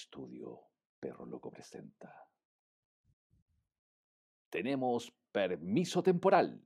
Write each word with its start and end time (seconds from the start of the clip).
estudio 0.00 0.60
Perro 0.98 1.26
Loco 1.26 1.50
presenta. 1.50 2.10
Tenemos 4.48 5.12
permiso 5.30 6.02
temporal. 6.02 6.62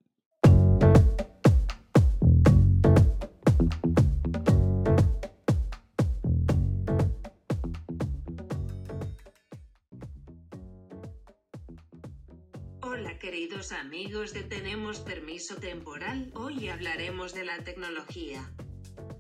Hola 12.81 13.19
queridos 13.19 13.73
amigos 13.73 14.33
de 14.33 14.45
Tenemos 14.45 15.01
Permiso 15.01 15.57
Temporal, 15.57 16.33
hoy 16.37 16.69
hablaremos 16.69 17.35
de 17.35 17.45
la 17.45 17.59
tecnología. 17.65 18.53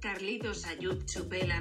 Carlitos 0.01 0.67
Ayub 0.67 1.05
Chupela. 1.05 1.55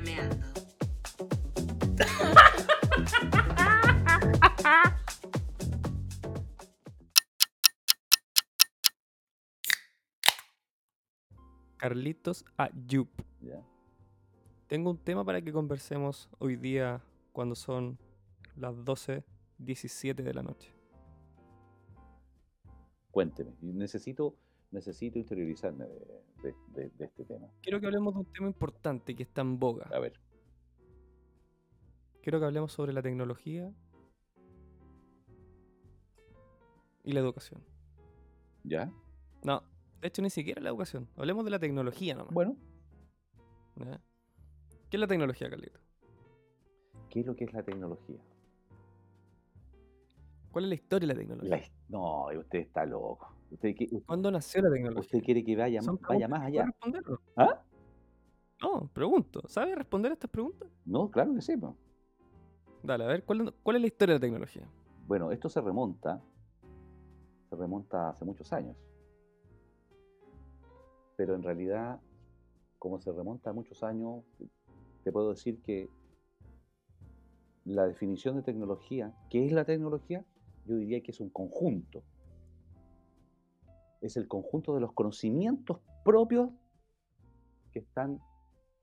Carlitos 11.87 12.45
Ayub. 12.55 13.09
¿ya? 13.41 13.61
Tengo 14.67 14.89
un 14.91 14.97
tema 14.97 15.25
para 15.25 15.41
que 15.41 15.51
conversemos 15.51 16.29
hoy 16.39 16.55
día 16.55 17.01
cuando 17.33 17.55
son 17.55 17.97
las 18.55 18.73
12.17 18.85 20.13
de 20.23 20.33
la 20.33 20.43
noche. 20.43 20.73
Cuénteme. 23.11 23.51
Necesito, 23.59 24.33
necesito 24.71 25.19
interiorizarme 25.19 25.83
de, 25.85 26.23
de- 26.41 26.55
de- 26.73 26.89
de 26.97 27.03
este 27.05 27.25
tema. 27.25 27.47
Quiero 27.61 27.81
que 27.81 27.87
hablemos 27.87 28.13
de 28.13 28.19
un 28.21 28.25
tema 28.31 28.47
importante 28.47 29.13
que 29.13 29.23
está 29.23 29.41
en 29.41 29.59
boga. 29.59 29.89
A 29.93 29.99
ver, 29.99 30.13
Quiero 32.21 32.39
que 32.39 32.45
hablemos 32.45 32.71
sobre 32.71 32.93
la 32.93 33.01
tecnología 33.01 33.69
y 37.03 37.11
la 37.11 37.19
educación. 37.19 37.61
¿ya? 38.63 38.89
No, 39.43 39.61
de 40.03 40.09
hecho 40.09 40.21
ni 40.21 40.29
siquiera 40.29 40.61
la 40.61 40.67
educación. 40.69 41.07
Hablemos 41.15 41.45
de 41.45 41.51
la 41.51 41.59
tecnología 41.59 42.13
nomás. 42.13 42.33
Bueno. 42.33 42.57
¿Qué 44.89 44.97
es 44.97 44.99
la 44.99 45.07
tecnología, 45.07 45.49
Carlito? 45.49 45.79
¿qué 47.09 47.21
es 47.21 47.25
lo 47.25 47.35
que 47.35 47.45
es 47.45 47.53
la 47.53 47.63
tecnología? 47.63 48.19
¿Cuál 50.51 50.65
es 50.65 50.69
la 50.69 50.75
historia 50.75 51.07
de 51.07 51.13
la 51.13 51.19
tecnología? 51.19 51.57
La 51.57 51.63
no, 51.87 52.25
usted 52.37 52.59
está 52.59 52.85
loco. 52.85 53.33
Usted, 53.51 53.69
usted- 53.69 54.03
¿Cuándo 54.05 54.29
nació 54.29 54.61
la 54.61 54.71
tecnología? 54.71 54.99
usted 54.99 55.21
quiere 55.23 55.43
que 55.43 55.55
vaya, 55.55 55.79
vaya 56.01 56.27
más 56.27 56.41
allá. 56.41 56.65
¿Ah? 57.37 57.63
No, 58.61 58.89
pregunto. 58.93 59.41
¿Sabes 59.47 59.75
responder 59.75 60.11
a 60.11 60.15
estas 60.15 60.29
preguntas? 60.29 60.67
No, 60.85 61.09
claro 61.09 61.33
que 61.33 61.41
sí. 61.41 61.53
Dale, 62.83 63.05
a 63.05 63.07
ver, 63.07 63.23
¿cuál, 63.23 63.53
cuál 63.63 63.77
es 63.77 63.81
la 63.81 63.87
historia 63.87 64.15
de 64.15 64.19
la 64.19 64.21
tecnología? 64.21 64.67
Bueno, 65.07 65.31
esto 65.31 65.47
se 65.47 65.61
remonta, 65.61 66.21
se 67.49 67.55
remonta 67.55 68.09
hace 68.09 68.25
muchos 68.25 68.51
años. 68.51 68.75
Pero 71.15 71.35
en 71.35 71.43
realidad, 71.43 71.99
como 72.79 72.99
se 72.99 73.11
remonta 73.11 73.51
a 73.51 73.53
muchos 73.53 73.83
años, 73.83 74.23
te 75.03 75.11
puedo 75.11 75.29
decir 75.29 75.61
que 75.61 75.89
la 77.65 77.87
definición 77.87 78.35
de 78.35 78.43
tecnología, 78.43 79.13
¿qué 79.29 79.45
es 79.45 79.51
la 79.51 79.65
tecnología? 79.65 80.25
Yo 80.65 80.75
diría 80.75 81.01
que 81.01 81.11
es 81.11 81.19
un 81.19 81.29
conjunto. 81.29 82.03
Es 84.01 84.17
el 84.17 84.27
conjunto 84.27 84.75
de 84.75 84.81
los 84.81 84.91
conocimientos 84.93 85.79
propios 86.03 86.49
que 87.71 87.79
están 87.79 88.19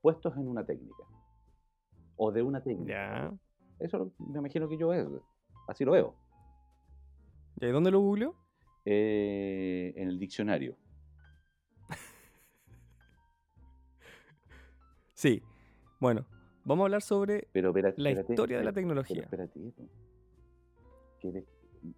puestos 0.01 0.35
en 0.35 0.47
una 0.47 0.65
técnica. 0.65 1.03
O 2.15 2.31
de 2.31 2.41
una 2.41 2.61
técnica. 2.61 2.93
Ya. 2.93 3.33
Eso 3.79 4.11
me 4.19 4.39
imagino 4.39 4.67
que 4.67 4.77
yo 4.77 4.93
es. 4.93 5.07
Así 5.67 5.85
lo 5.85 5.93
veo. 5.93 6.15
¿Y 7.59 7.65
ahí 7.65 7.71
dónde 7.71 7.91
lo 7.91 7.99
googleó? 7.99 8.35
Eh, 8.85 9.93
en 9.95 10.09
el 10.09 10.17
diccionario. 10.17 10.75
Sí. 15.21 15.43
Bueno, 15.99 16.25
vamos 16.65 16.81
a 16.83 16.85
hablar 16.87 17.03
sobre 17.03 17.47
Pero 17.51 17.69
espérate, 17.69 18.01
la 18.01 18.09
espérate, 18.09 18.33
historia 18.33 18.57
de 18.57 18.63
la 18.63 18.73
tecnología. 18.73 19.27
Pero 19.29 19.43
espérate. 19.43 19.71
po. 19.77 19.87
¿Quiere, 21.19 21.45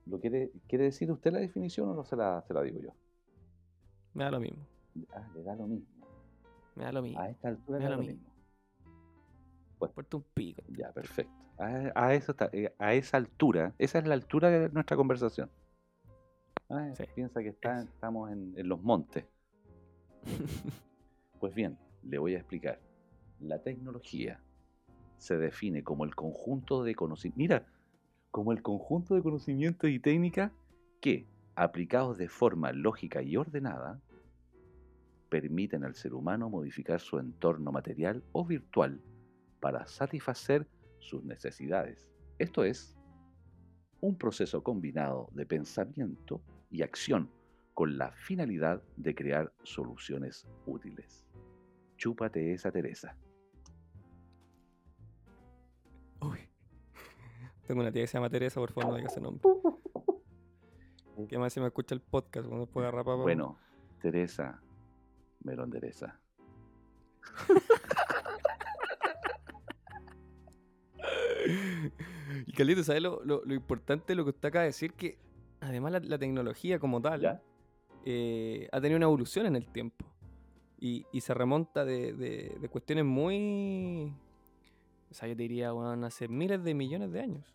lo 0.07 0.19
quiere, 0.19 0.51
¿Quiere 0.67 0.83
decir 0.83 1.09
usted 1.09 1.31
la 1.31 1.39
definición 1.39 1.87
o 1.87 1.93
no 1.93 2.03
se 2.03 2.17
la, 2.17 2.41
se 2.45 2.53
la 2.53 2.61
digo 2.63 2.81
yo? 2.81 2.89
Me 4.13 4.25
da 4.25 4.31
lo 4.31 4.41
mismo. 4.41 4.67
Ah, 5.13 5.25
le 5.33 5.41
da 5.43 5.55
lo 5.55 5.67
mismo. 5.67 5.87
Me 6.75 6.83
da 6.83 6.91
lo 6.91 7.01
mismo. 7.01 7.21
A 7.21 7.29
esta 7.29 7.47
altura 7.47 7.79
Me 7.79 7.85
le 7.85 7.89
da 7.89 7.89
da 7.91 7.95
lo 7.95 8.01
lo 8.01 8.07
mismo. 8.09 8.23
mismo. 8.27 8.33
Puerto 9.93 10.17
un 10.17 10.23
pico. 10.33 10.61
Ya, 10.67 10.91
perfecto. 10.91 11.31
A, 11.59 11.91
a 11.95 12.13
esa, 12.15 12.33
ta- 12.33 12.49
eh, 12.51 12.73
a 12.77 12.93
esa 12.93 13.15
altura, 13.15 13.73
esa 13.77 13.99
es 13.99 14.05
la 14.05 14.15
altura 14.15 14.49
de 14.49 14.67
nuestra 14.69 14.97
conversación. 14.97 15.49
Ah, 16.69 16.91
Sí. 16.97 17.05
Piensa 17.15 17.41
que 17.41 17.49
está- 17.49 17.77
Eso. 17.79 17.87
estamos 17.93 18.29
en, 18.31 18.53
en 18.57 18.67
los 18.67 18.81
montes. 18.83 19.25
Pues 21.39 21.53
bien, 21.55 21.77
le 22.03 22.17
voy 22.17 22.35
a 22.35 22.37
explicar. 22.37 22.79
La 23.43 23.61
tecnología 23.61 24.41
se 25.17 25.37
define 25.37 25.83
como 25.83 26.05
el 26.05 26.15
conjunto 26.15 26.83
de 26.83 26.95
conocimientos. 26.95 27.37
Mira, 27.37 27.67
como 28.31 28.53
el 28.53 28.61
conjunto 28.61 29.15
de 29.15 29.21
conocimientos 29.21 29.89
y 29.89 29.99
técnicas 29.99 30.51
que, 31.01 31.27
aplicados 31.55 32.17
de 32.17 32.29
forma 32.29 32.71
lógica 32.71 33.21
y 33.21 33.35
ordenada, 33.35 34.01
permiten 35.29 35.83
al 35.83 35.95
ser 35.95 36.13
humano 36.13 36.49
modificar 36.49 37.01
su 37.01 37.19
entorno 37.19 37.71
material 37.71 38.23
o 38.31 38.45
virtual 38.45 39.01
para 39.59 39.85
satisfacer 39.87 40.65
sus 40.99 41.23
necesidades. 41.23 42.09
Esto 42.39 42.63
es 42.63 42.95
un 43.99 44.17
proceso 44.17 44.63
combinado 44.63 45.29
de 45.33 45.45
pensamiento 45.45 46.41
y 46.71 46.81
acción 46.81 47.29
con 47.73 47.97
la 47.97 48.11
finalidad 48.13 48.81
de 48.95 49.13
crear 49.13 49.51
soluciones 49.63 50.47
útiles. 50.65 51.25
Chúpate 51.97 52.53
esa 52.53 52.71
Teresa. 52.71 53.17
Tengo 57.67 57.81
una 57.81 57.91
tía 57.91 58.03
que 58.03 58.07
se 58.07 58.17
llama 58.17 58.29
Teresa, 58.29 58.59
por 58.59 58.71
favor 58.71 58.91
no 58.91 58.95
diga 58.97 59.07
ese 59.09 59.21
nombre. 59.21 59.41
Que 61.29 61.37
más 61.37 61.53
si 61.53 61.59
me 61.59 61.67
escucha 61.67 61.93
el 61.93 62.01
podcast 62.01 62.47
cuando 62.47 62.65
pueda 62.65 62.89
rapar. 62.89 63.17
Bueno, 63.17 63.57
Teresa, 64.01 64.59
me 65.43 65.55
lo 65.55 65.63
endereza. 65.63 66.19
Y 72.45 72.51
Carlito, 72.53 72.83
¿sabes 72.83 73.01
lo, 73.01 73.21
lo- 73.23 73.43
lo 73.45 73.53
importante 73.53 74.05
de 74.07 74.15
lo 74.15 74.23
que 74.23 74.31
usted 74.31 74.49
acaba 74.49 74.63
de 74.63 74.69
decir? 74.69 74.93
Que 74.93 75.17
además 75.61 75.91
la, 75.93 75.99
la 75.99 76.17
tecnología 76.17 76.79
como 76.79 77.01
tal 77.01 77.41
eh, 78.05 78.67
ha 78.71 78.81
tenido 78.81 78.97
una 78.97 79.05
evolución 79.05 79.45
en 79.45 79.55
el 79.55 79.67
tiempo. 79.71 80.05
Y, 80.79 81.05
y 81.13 81.21
se 81.21 81.33
remonta 81.33 81.85
de, 81.85 82.13
de- 82.13 82.57
de 82.59 82.69
cuestiones 82.69 83.05
muy... 83.05 84.13
O 85.13 85.15
sea, 85.15 85.27
yo 85.29 85.35
te 85.35 85.43
diría, 85.43 85.71
bueno, 85.73 86.07
hace 86.07 86.27
miles 86.27 86.63
de 86.63 86.73
millones 86.73 87.11
de 87.11 87.19
años. 87.21 87.45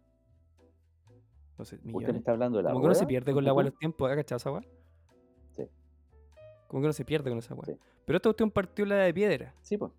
Entonces, 1.51 1.81
¿Usted 1.93 2.13
me 2.13 2.19
está 2.19 2.31
hablando 2.31 2.59
de 2.59 2.63
la 2.63 2.71
Como 2.71 2.83
que 2.83 2.87
uno 2.87 2.95
se 2.95 3.05
pierde 3.05 3.33
con 3.33 3.39
¿Un 3.39 3.45
la 3.47 3.51
agua 3.51 3.65
los 3.65 3.77
tiempos, 3.77 4.09
¿has 4.09 4.17
cachado 4.17 4.37
esa 4.37 4.49
agua? 4.51 4.63
Sí. 5.57 5.65
Como 6.69 6.81
que 6.81 6.87
uno 6.87 6.93
se 6.93 7.05
pierde 7.05 7.29
con 7.31 7.39
esa 7.41 7.55
agua. 7.55 7.65
Sí. 7.67 7.77
Pero 8.05 8.17
esta 8.19 8.29
cuestión 8.29 8.53
partió 8.53 8.85
en 8.85 8.91
la 8.91 8.95
de 8.99 9.13
piedra. 9.13 9.57
Sí, 9.61 9.77
pues. 9.77 9.91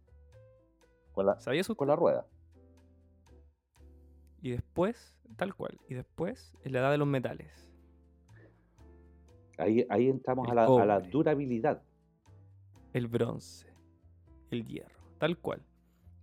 Con 1.11 1.25
la, 1.25 1.37
¿Sabías 1.41 1.69
usted? 1.69 1.77
con 1.77 1.89
la 1.89 1.97
rueda. 1.97 2.25
Y 4.41 4.51
después, 4.51 5.17
tal 5.35 5.53
cual. 5.53 5.77
Y 5.89 5.95
después, 5.95 6.53
en 6.63 6.71
la 6.71 6.79
edad 6.79 6.91
de 6.91 6.97
los 6.97 7.09
metales. 7.09 7.67
Ahí, 9.57 9.85
ahí 9.89 10.07
entramos 10.07 10.47
a 10.49 10.53
la, 10.53 10.63
a 10.63 10.85
la 10.85 10.95
cobre. 10.99 11.09
durabilidad. 11.09 11.83
El 12.93 13.07
bronce. 13.07 13.67
El 14.49 14.63
hierro. 14.63 14.95
Tal 15.17 15.37
cual. 15.37 15.61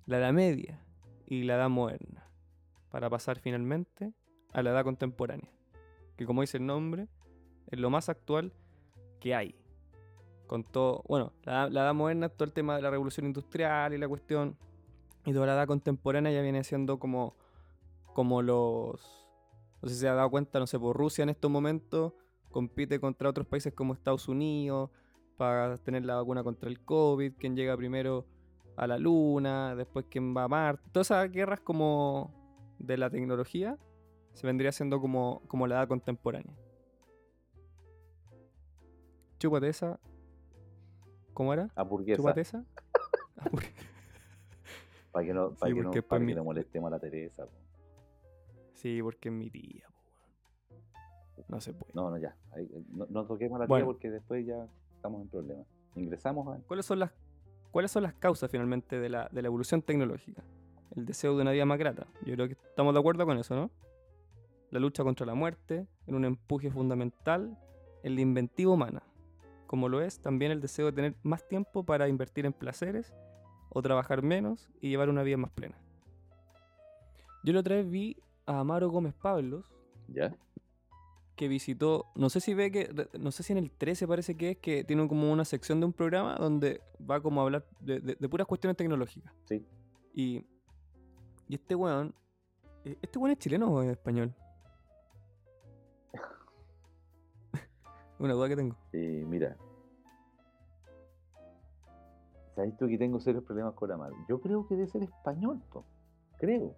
La 0.07 0.17
edad 0.17 0.33
media 0.33 0.81
y 1.27 1.43
la 1.43 1.57
edad 1.57 1.69
moderna. 1.69 2.29
Para 2.91 3.11
pasar 3.11 3.39
finalmente 3.39 4.13
a 4.53 4.63
la 4.63 4.71
edad 4.71 4.84
contemporánea. 4.84 5.51
Que 6.17 6.25
como 6.25 6.41
dice 6.41 6.57
el 6.57 6.67
nombre, 6.67 7.09
es 7.71 7.78
lo 7.78 7.91
más 7.91 8.09
actual 8.09 8.53
que 9.21 9.34
hay. 9.34 9.55
Con 10.47 10.65
todo, 10.65 11.03
bueno, 11.09 11.33
la, 11.43 11.69
la 11.69 11.83
edad 11.83 11.95
moderna, 11.95 12.28
todo 12.28 12.45
el 12.45 12.53
tema 12.53 12.77
de 12.77 12.83
la 12.83 12.91
revolución 12.91 13.27
industrial 13.27 13.93
y 13.93 13.99
la 13.99 14.09
cuestión. 14.09 14.57
Y 15.25 15.33
toda 15.33 15.47
la 15.47 15.55
edad 15.55 15.67
contemporánea 15.67 16.33
ya 16.33 16.41
viene 16.41 16.63
siendo 16.65 16.99
como, 16.99 17.34
como 18.15 18.43
los... 18.43 19.29
No 19.83 19.89
sé 19.89 19.95
si 19.95 20.01
se 20.01 20.09
ha 20.09 20.15
dado 20.15 20.31
cuenta, 20.31 20.59
no 20.59 20.67
sé, 20.67 20.79
por 20.79 20.97
Rusia 20.97 21.22
en 21.22 21.29
estos 21.29 21.51
momentos 21.51 22.13
compite 22.57 22.99
contra 22.99 23.29
otros 23.29 23.47
países 23.47 23.75
como 23.75 23.93
Estados 23.93 24.29
Unidos 24.29 24.89
para 25.37 25.77
tener 25.77 26.07
la 26.07 26.17
vacuna 26.17 26.43
contra 26.43 26.71
el 26.71 26.81
COVID, 26.81 27.34
quién 27.39 27.55
llega 27.55 27.77
primero 27.77 28.25
a 28.77 28.87
la 28.87 28.99
Luna, 28.99 29.75
después 29.75 30.07
quién 30.11 30.37
va 30.37 30.45
a 30.45 30.49
Marte. 30.49 30.83
Todas 30.93 31.09
esas 31.11 31.31
guerras 31.31 31.61
como 31.61 32.33
de 32.78 32.97
la 32.99 33.09
tecnología 33.11 33.78
se 34.34 34.47
vendría 34.47 34.71
siendo 34.73 35.01
como, 35.01 35.43
como 35.49 35.67
la 35.67 35.77
edad 35.77 35.89
contemporánea. 35.89 36.55
Chúpate 39.39 39.69
esa. 39.69 39.99
¿Cómo 41.34 41.53
era? 41.53 41.69
Hamburguesa. 41.75 42.17
Chúpate 42.17 42.41
esa. 42.43 42.65
Para 45.13 45.25
que 45.27 45.33
no, 45.33 45.51
para 45.55 45.71
Sí, 45.72 45.77
que 45.79 45.83
no, 45.83 45.91
para 46.07 46.21
que 46.21 46.27
mí- 46.27 46.34
no 46.34 46.45
molestemos 46.45 46.89
a 46.89 46.91
la 46.91 46.99
Teresa. 47.01 47.47
po. 47.47 47.53
Sí, 48.75 49.01
porque 49.03 49.31
es 49.31 49.34
mi 49.34 49.49
tía, 49.51 49.87
po. 49.89 51.43
No 51.49 51.59
se 51.61 51.72
puede. 51.72 51.93
No, 51.95 52.11
no, 52.11 52.19
ya. 52.19 52.37
eh, 52.57 52.69
no, 52.91 53.07
no 53.09 53.25
toquemos 53.25 53.57
a 53.57 53.61
la 53.61 53.65
tía 53.67 53.69
Bueno. 53.69 53.87
porque 53.87 54.11
después 54.11 54.45
ya 54.45 54.69
estamos 54.95 55.22
en 55.22 55.29
problemas. 55.29 55.67
Ingresamos 55.95 56.55
a... 56.55 56.61
¿Cuáles 56.67 56.84
son 56.84 56.99
las, 56.99 57.13
cuáles 57.77 57.93
son 57.93 58.05
las 58.05 58.15
causas 58.15 58.51
finalmente 58.51 58.99
de 58.99 59.11
la, 59.11 59.28
de 59.31 59.43
la 59.43 59.49
evolución 59.49 59.83
tecnológica? 59.83 60.43
El 60.97 61.05
deseo 61.05 61.37
de 61.37 61.43
una 61.43 61.51
vida 61.51 61.67
más 61.67 61.78
grata. 61.78 62.07
Yo 62.25 62.33
creo 62.33 62.49
que 62.49 62.55
estamos 62.55 62.95
de 62.95 63.01
acuerdo 63.01 63.27
con 63.27 63.37
eso, 63.37 63.55
¿no? 63.55 63.71
La 64.71 64.81
lucha 64.81 65.05
contra 65.05 65.27
la 65.27 65.34
muerte, 65.34 65.87
en 66.07 66.15
un 66.15 66.25
empuje 66.25 66.71
fundamental 66.71 67.59
en 68.03 68.15
la 68.15 68.21
inventiva 68.23 68.73
humana, 68.73 69.03
como 69.67 69.91
lo 69.91 70.01
es 70.01 70.21
también 70.21 70.53
el 70.53 70.63
deseo 70.63 70.87
de 70.87 70.93
tener 70.93 71.17
más 71.23 71.47
tiempo 71.47 71.84
para 71.84 72.09
invertir 72.09 72.47
en 72.47 72.55
placeres 72.55 73.13
o 73.69 73.83
trabajar 73.83 74.22
menos 74.22 74.71
y 74.81 74.89
llevar 74.89 75.11
una 75.11 75.22
vida 75.22 75.37
más 75.37 75.51
plena. 75.51 75.77
Yo 77.45 77.53
la 77.53 77.61
otra 77.61 77.77
vez 77.77 77.91
vi 77.91 78.17
a 78.47 78.61
Amaro 78.61 78.89
Gómez 78.89 79.13
Pablos, 79.13 79.67
¿Ya? 80.09 80.34
Que 81.36 81.48
visitó, 81.48 82.06
no 82.15 82.30
sé 82.30 82.41
si 82.41 82.54
ve 82.54 82.71
que, 82.72 83.09
no 83.18 83.30
sé 83.30 83.42
si 83.42 83.53
en 83.53 83.59
el 83.59 83.71
13 83.71 84.09
parece 84.09 84.36
que 84.36 84.53
es, 84.53 84.56
que 84.59 84.84
tiene 84.84 85.06
como 85.06 85.30
una 85.30 85.44
sección 85.44 85.80
de 85.80 85.86
un 85.86 85.92
programa 85.92 86.36
donde 86.36 86.80
va 87.09 87.21
como 87.21 87.41
a 87.41 87.44
hablar 87.44 87.66
de, 87.80 88.00
de- 88.00 88.16
de 88.18 88.28
puras 88.28 88.47
cuestiones 88.47 88.77
tecnológicas. 88.77 89.33
Sí. 89.44 89.65
Y, 90.15 90.44
y 91.48 91.54
este 91.54 91.74
weón, 91.74 92.15
eh, 92.84 92.97
¿este 93.03 93.18
weón 93.18 93.33
es 93.33 93.38
chileno 93.38 93.71
o 93.71 93.83
es 93.83 93.91
español? 93.91 94.34
Una 98.18 98.33
duda 98.33 98.48
que 98.48 98.56
tengo. 98.56 98.77
Eh, 98.92 99.24
mira. 99.28 99.56
¿Sabes 102.54 102.74
tú 102.78 102.88
que 102.88 102.97
tengo 102.97 103.21
serios 103.21 103.44
problemas 103.44 103.74
con 103.74 103.91
la 103.91 103.98
madre? 103.98 104.16
Yo 104.28 104.41
creo 104.41 104.66
que 104.66 104.74
debe 104.77 104.88
ser 104.88 105.03
español, 105.03 105.60
po. 105.71 105.84
creo. 106.38 106.74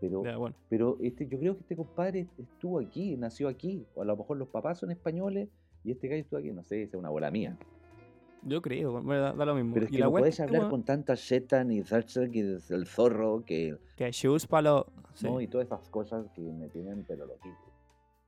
Pero, 0.00 0.24
Ya, 0.24 0.36
bueno, 0.36 0.54
pero 0.68 0.96
este, 1.00 1.26
yo 1.26 1.38
creo 1.38 1.54
que 1.54 1.60
este 1.62 1.76
compadre 1.76 2.26
estuvo 2.38 2.78
aquí, 2.80 3.16
nació 3.16 3.48
aquí. 3.48 3.86
O 3.94 4.02
a 4.02 4.04
lo 4.04 4.16
mejor 4.16 4.36
los 4.36 4.48
papás 4.48 4.78
son 4.78 4.90
españoles 4.90 5.48
y 5.84 5.90
este 5.92 6.08
gallo 6.08 6.20
estuvo 6.22 6.38
aquí. 6.40 6.52
No 6.52 6.62
sé, 6.64 6.82
es 6.82 6.94
una 6.94 7.08
bola 7.10 7.30
mía. 7.30 7.56
yo 8.44 8.62
creo, 8.62 8.92
bueno, 9.02 9.20
da, 9.20 9.32
da 9.32 9.44
lo 9.44 9.54
mismo. 9.54 9.74
Pero 9.74 9.86
es 9.86 9.90
Y 9.92 9.94
que 9.94 10.00
la 10.00 10.06
no 10.06 10.12
puedes 10.12 10.38
hablar 10.40 10.68
con 10.70 10.84
tanta 10.84 11.14
sheta 11.16 11.64
ni 11.64 11.82
salsa 11.82 12.28
que 12.30 12.54
es 12.56 12.70
el 12.70 12.86
zorro 12.86 13.44
que, 13.44 13.76
Que 13.96 14.10
chuspa 14.10 14.62
lo- 14.62 14.86
sí. 15.14 15.26
¿no? 15.26 15.40
y 15.40 15.48
todas 15.48 15.66
esas 15.66 15.88
cosas 15.88 16.30
que 16.34 16.42
me 16.42 16.68
tienen 16.68 17.04
pero 17.06 17.26
loquito. 17.26 17.56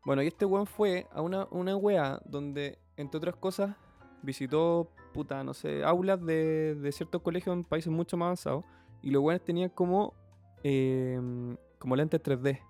Bueno, 0.04 0.22
y 0.22 0.26
este 0.26 0.44
weón 0.46 0.66
fue 0.66 1.06
a 1.12 1.20
una, 1.22 1.46
una 1.50 1.76
weá 1.76 2.20
donde, 2.24 2.78
entre 2.96 3.18
otras 3.18 3.36
cosas, 3.36 3.76
visitó, 4.22 4.90
puta, 5.14 5.44
no 5.44 5.54
sé, 5.54 5.84
aulas 5.84 6.24
de, 6.24 6.74
de 6.74 6.92
ciertos 6.92 7.22
colegios 7.22 7.54
en 7.54 7.64
países 7.64 7.92
mucho 7.92 8.16
más 8.16 8.26
avanzados. 8.26 8.64
Y 9.02 9.10
los 9.10 9.22
weones 9.22 9.44
tenían 9.44 9.70
como, 9.70 10.14
em, 10.62 11.56
como 11.78 11.96
lentes 11.96 12.22
3D, 12.22 12.60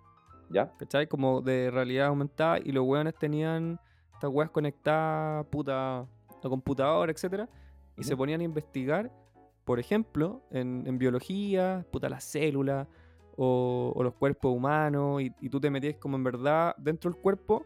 ¿Ya? 0.50 0.72
¿cachai? 0.78 1.06
Como 1.06 1.40
de 1.42 1.70
realidad 1.70 2.08
aumentada. 2.08 2.58
Y 2.58 2.72
los 2.72 2.84
weones 2.84 3.14
tenían 3.14 3.80
estas 4.12 4.30
weas 4.30 4.50
conectadas, 4.50 5.46
puta, 5.46 6.00
a 6.00 6.48
computadora, 6.48 7.12
etcétera 7.12 7.48
Y 7.96 8.04
se 8.04 8.16
ponían 8.16 8.40
a 8.40 8.44
investigar, 8.44 9.10
por 9.64 9.78
ejemplo, 9.78 10.42
en, 10.50 10.84
en 10.86 10.98
biología, 10.98 11.86
puta, 11.90 12.08
las 12.08 12.24
células 12.24 12.88
o, 13.36 13.92
o 13.94 14.02
los 14.02 14.14
cuerpos 14.14 14.54
humanos, 14.54 15.22
y, 15.22 15.32
y 15.40 15.48
tú 15.48 15.60
te 15.60 15.70
metías 15.70 15.96
como 15.96 16.16
en 16.16 16.24
verdad 16.24 16.74
dentro 16.78 17.10
del 17.10 17.20
cuerpo. 17.20 17.64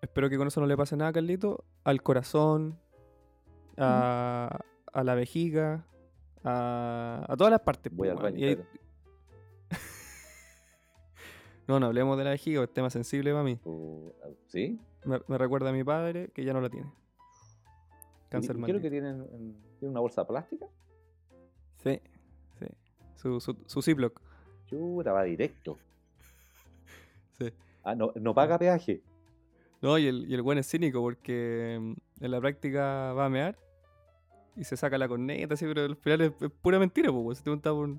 Espero 0.00 0.28
que 0.28 0.36
con 0.36 0.48
eso 0.48 0.60
no 0.60 0.66
le 0.66 0.76
pase 0.76 0.96
nada, 0.96 1.12
Carlito. 1.12 1.64
Al 1.84 2.02
corazón, 2.02 2.78
a, 3.76 4.58
a 4.92 5.04
la 5.04 5.14
vejiga, 5.14 5.86
a, 6.44 7.24
a 7.28 7.36
todas 7.36 7.50
las 7.50 7.60
partes. 7.60 7.92
Voy 7.94 8.08
al 8.08 8.16
baño. 8.16 8.38
Y 8.38 8.44
ahí- 8.44 8.50
espérate. 8.52 8.80
no, 11.68 11.80
no 11.80 11.86
hablemos 11.86 12.18
de 12.18 12.24
la 12.24 12.30
vejiga, 12.30 12.62
es 12.62 12.72
tema 12.72 12.90
sensible 12.90 13.30
para 13.32 13.44
mí. 13.44 13.58
O- 13.64 14.12
¿Sí? 14.48 14.78
Me, 15.04 15.20
me 15.26 15.38
recuerda 15.38 15.70
a 15.70 15.72
mi 15.72 15.84
padre 15.84 16.28
que 16.34 16.44
ya 16.44 16.52
no 16.52 16.60
la 16.60 16.68
tiene. 16.70 16.90
Cáncer 18.28 18.56
¿Y- 18.56 18.60
y 18.60 18.62
¿Qué 18.64 18.70
es 18.72 18.74
lo 18.74 18.80
maldito. 18.80 18.82
que 18.82 18.90
tienen? 18.90 19.20
en- 19.32 19.56
¿Tiene 19.78 19.90
una 19.90 20.00
bolsa 20.00 20.26
plástica? 20.26 20.66
Sí, 21.82 22.00
sí. 22.58 22.66
Su, 23.16 23.40
su, 23.40 23.56
su 23.66 23.82
Ziploc. 23.82 24.20
Chuta, 24.66 25.12
va 25.12 25.22
directo. 25.24 25.78
Sí. 27.38 27.52
Ah, 27.82 27.96
no, 27.96 28.12
no 28.14 28.32
paga 28.32 28.56
peaje. 28.58 29.02
No, 29.82 29.98
y 29.98 30.06
el, 30.06 30.30
y 30.30 30.34
el 30.34 30.40
buen 30.42 30.56
es 30.58 30.68
cínico 30.70 31.00
porque 31.00 31.74
en 31.74 32.30
la 32.30 32.40
práctica 32.40 33.12
va 33.12 33.26
a 33.26 33.28
mear 33.28 33.58
y 34.56 34.64
se 34.64 34.76
saca 34.76 34.98
la 34.98 35.08
corneta, 35.08 35.54
así, 35.54 35.64
pero 35.66 35.82
al 35.84 35.96
final 35.96 36.20
es, 36.22 36.32
es 36.40 36.50
pura 36.50 36.78
mentira, 36.78 37.10
pues, 37.12 37.38
se 37.38 37.44
te 37.44 37.50
unta 37.50 37.70
por- 37.72 37.96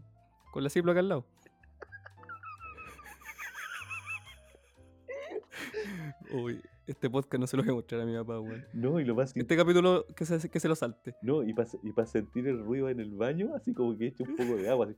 con 0.51 0.63
la 0.63 0.69
Ziploc 0.69 0.97
al 0.97 1.09
lado. 1.09 1.25
Uy, 6.31 6.61
este 6.87 7.09
podcast 7.09 7.39
no 7.39 7.47
se 7.47 7.57
lo 7.57 7.63
voy 7.63 7.71
a 7.71 7.75
mostrar 7.75 8.01
a 8.01 8.05
mi 8.05 8.15
papá, 8.15 8.39
weón. 8.39 8.65
No, 8.73 8.99
y 8.99 9.05
lo 9.05 9.15
más 9.15 9.35
Este 9.35 9.57
capítulo 9.57 10.05
que 10.15 10.25
se, 10.25 10.49
que 10.49 10.59
se 10.59 10.67
lo 10.67 10.75
salte. 10.75 11.15
No, 11.21 11.43
y 11.43 11.53
para 11.53 11.69
y 11.83 11.91
pa 11.91 12.05
sentir 12.05 12.47
el 12.47 12.63
ruido 12.63 12.89
en 12.89 12.99
el 12.99 13.11
baño, 13.15 13.53
así 13.55 13.73
como 13.73 13.97
que 13.97 14.07
echa 14.07 14.23
un 14.23 14.35
poco 14.35 14.55
de 14.55 14.69
agua. 14.69 14.87
así. 14.87 14.95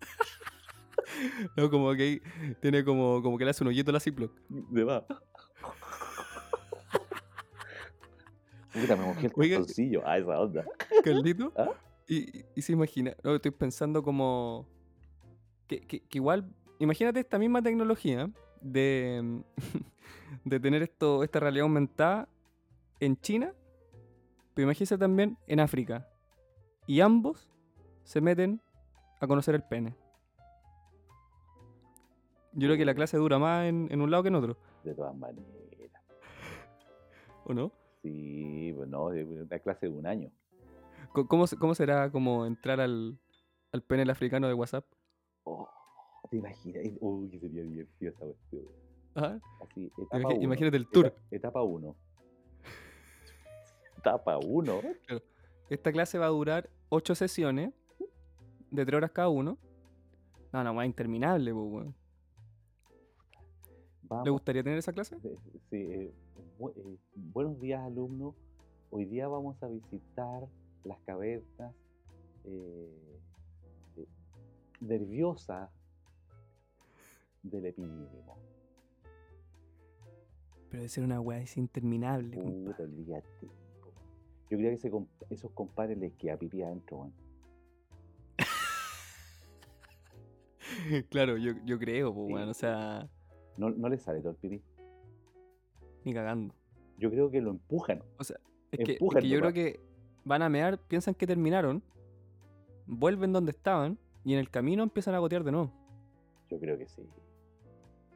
No, 1.56 1.68
como 1.68 1.92
que 1.94 2.02
ahí 2.02 2.22
tiene 2.60 2.84
como, 2.84 3.20
como 3.22 3.36
que 3.38 3.44
le 3.44 3.50
hace 3.50 3.64
un 3.64 3.68
hoyito 3.68 3.90
a 3.90 3.94
la 3.94 3.98
Ziploc. 3.98 4.30
De 4.48 4.84
va. 4.84 5.04
Puta, 8.80 8.96
me 8.96 9.04
mojé 9.04 9.26
el 9.26 9.32
calzoncillo. 9.32 10.02
Ah, 10.04 10.18
esa 10.18 10.38
onda. 10.40 10.64
Carlito. 11.04 11.52
¿Ah? 11.56 11.70
Y, 12.06 12.44
y 12.54 12.62
se 12.62 12.72
imagina, 12.72 13.14
no, 13.22 13.34
estoy 13.34 13.50
pensando 13.50 14.02
como 14.02 14.66
que, 15.66 15.80
que- 15.80 16.00
que 16.00 16.18
igual, 16.18 16.48
imagínate 16.78 17.20
esta 17.20 17.38
misma 17.38 17.60
tecnología 17.62 18.30
de, 18.62 19.42
de 20.44 20.60
tener 20.60 20.82
esto, 20.82 21.22
esta 21.22 21.40
realidad 21.40 21.64
aumentada 21.64 22.28
en 23.00 23.16
China, 23.20 23.52
pero 24.54 24.64
imagínese 24.64 24.96
también 24.98 25.36
en 25.46 25.60
África. 25.60 26.08
Y 26.86 27.00
ambos 27.00 27.48
se 28.04 28.20
meten 28.22 28.60
a 29.20 29.26
conocer 29.26 29.54
el 29.54 29.62
pene. 29.62 29.94
Yo 32.52 32.66
creo 32.66 32.76
que 32.78 32.84
la 32.86 32.94
clase 32.94 33.16
dura 33.18 33.38
más 33.38 33.66
en, 33.66 33.88
en 33.90 34.00
un 34.00 34.10
lado 34.10 34.22
que 34.22 34.28
en 34.30 34.34
otro, 34.36 34.56
De 34.82 34.94
todas 34.94 35.14
maneras. 35.14 35.44
¿o 37.44 37.52
no? 37.54 37.70
Sí, 38.02 38.72
pues 38.76 38.88
no, 38.88 39.06
una 39.06 39.58
clase 39.58 39.86
de 39.88 39.92
un 39.92 40.06
año. 40.06 40.30
¿Cómo, 41.12 41.44
cómo 41.58 41.74
será 41.74 42.10
como 42.10 42.46
entrar 42.46 42.80
al, 42.80 43.18
al 43.72 43.82
pene 43.82 44.02
el 44.02 44.10
africano 44.10 44.46
de 44.48 44.54
WhatsApp? 44.54 44.84
Oh, 45.44 45.68
¿Te 46.30 46.36
imaginas? 46.36 46.84
Uy, 47.00 47.28
que 47.30 47.40
sería 47.40 47.62
divertido 47.62 48.12
esa 48.12 48.24
cuestión. 48.26 48.62
Ajá. 49.14 49.40
Así, 49.62 49.90
etapa 49.98 50.28
uno. 50.28 50.42
imagínate 50.42 50.76
el 50.76 50.88
tour. 50.88 51.06
Eta- 51.06 51.16
Etapa 51.30 51.62
1. 51.62 51.96
Etapa 53.98 54.38
1. 54.38 54.80
Esta 55.70 55.92
clase 55.92 56.18
va 56.18 56.26
a 56.26 56.30
durar 56.30 56.68
8 56.90 57.14
sesiones 57.14 57.72
de 58.70 58.84
3 58.86 58.96
horas 58.96 59.10
cada 59.10 59.28
uno. 59.28 59.58
No, 60.52 60.64
no, 60.64 60.74
más 60.74 60.86
interminable, 60.86 61.52
po, 61.52 61.62
weón. 61.64 61.94
¿Le 64.10 64.16
Vamos. 64.16 64.30
gustaría 64.30 64.62
tener 64.62 64.78
esa 64.78 64.92
clase? 64.92 65.16
Sí, 65.70 65.76
eh, 65.76 66.12
bu- 66.58 66.72
eh, 66.74 66.98
buenos 67.14 67.60
días, 67.60 67.82
alumnos. 67.82 68.34
Hoy 68.90 69.04
día 69.04 69.28
vamos 69.28 69.62
a 69.62 69.68
visitar 69.68 70.48
las 70.84 70.98
cavernas 71.00 71.74
eh, 72.44 73.18
eh, 73.98 74.06
nerviosas 74.80 75.68
del 77.42 77.66
epidídimo. 77.66 78.38
Pero 80.70 80.80
debe 80.82 80.88
ser 80.88 81.04
una 81.04 81.20
weá 81.20 81.40
es 81.40 81.56
interminable. 81.58 82.36
Puta, 82.38 82.82
olvídate. 82.82 83.46
Yo 84.50 84.56
creo 84.56 84.70
que 84.70 84.74
ese 84.76 84.90
comp- 84.90 85.08
esos 85.28 85.50
compadres 85.52 85.98
les 85.98 86.14
queda 86.14 86.38
pipí 86.38 86.62
adentro, 86.62 86.96
weón. 86.98 87.12
claro, 91.10 91.36
yo, 91.36 91.52
yo 91.66 91.78
creo, 91.78 92.12
Sí. 92.14 92.18
weón. 92.32 92.48
O 92.48 92.54
sea, 92.54 93.10
No, 93.58 93.70
no 93.70 93.88
les 93.88 94.02
sale 94.02 94.20
todo 94.20 94.30
el 94.30 94.36
pipí. 94.36 94.62
ni 96.04 96.14
cagando. 96.14 96.54
Yo 96.96 97.10
creo 97.10 97.30
que 97.30 97.40
lo 97.40 97.50
empujan. 97.50 98.02
O 98.18 98.24
sea, 98.24 98.38
es 98.70 98.78
que, 98.78 98.92
es 98.92 99.00
Empujan 99.00 99.22
que 99.22 99.28
yo 99.28 99.40
creo 99.40 99.52
que 99.52 99.80
van 100.24 100.42
a 100.42 100.48
mear, 100.48 100.78
piensan 100.78 101.14
que 101.14 101.26
terminaron, 101.26 101.82
vuelven 102.86 103.32
donde 103.32 103.50
estaban 103.50 103.98
y 104.24 104.32
en 104.32 104.38
el 104.38 104.48
camino 104.50 104.82
empiezan 104.82 105.14
a 105.14 105.18
gotear 105.18 105.44
de 105.44 105.52
nuevo, 105.52 105.72
Yo 106.50 106.58
creo 106.58 106.78
que 106.78 106.86
sí. 106.88 107.02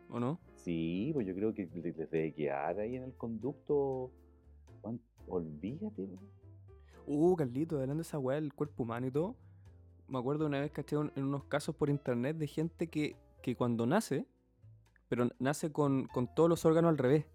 ¿o 0.08 0.18
no? 0.20 0.38
Sí, 0.56 1.10
pues 1.14 1.26
yo 1.26 1.34
creo 1.34 1.52
que 1.54 1.66
le- 1.74 1.82
les 1.92 2.10
debe 2.10 2.32
quedar 2.32 2.78
ahí 2.78 2.96
en 2.96 3.02
el 3.04 3.12
conducto. 3.14 4.10
Juan, 4.80 5.00
olvídate. 5.26 6.08
Uh, 7.06 7.34
Carlito, 7.36 7.76
hablando 7.76 7.96
de 7.96 8.02
esa 8.02 8.18
weá 8.18 8.36
del 8.40 8.52
cuerpo 8.54 8.84
humano 8.84 9.06
y 9.06 9.10
todo. 9.10 9.34
Me 10.08 10.18
acuerdo 10.18 10.46
una 10.46 10.60
vez 10.60 10.70
caché 10.70 10.96
un- 10.96 11.12
en 11.16 11.24
unos 11.24 11.44
casos 11.44 11.74
por 11.74 11.88
internet 11.90 12.36
de 12.36 12.46
gente 12.46 12.88
que, 12.88 13.16
que 13.42 13.56
cuando 13.56 13.86
nace, 13.86 14.26
pero 15.12 15.28
nace 15.38 15.70
con, 15.70 16.06
con 16.06 16.26
todos 16.34 16.48
los 16.48 16.64
órganos 16.64 16.88
al 16.88 16.96
revés. 16.96 17.26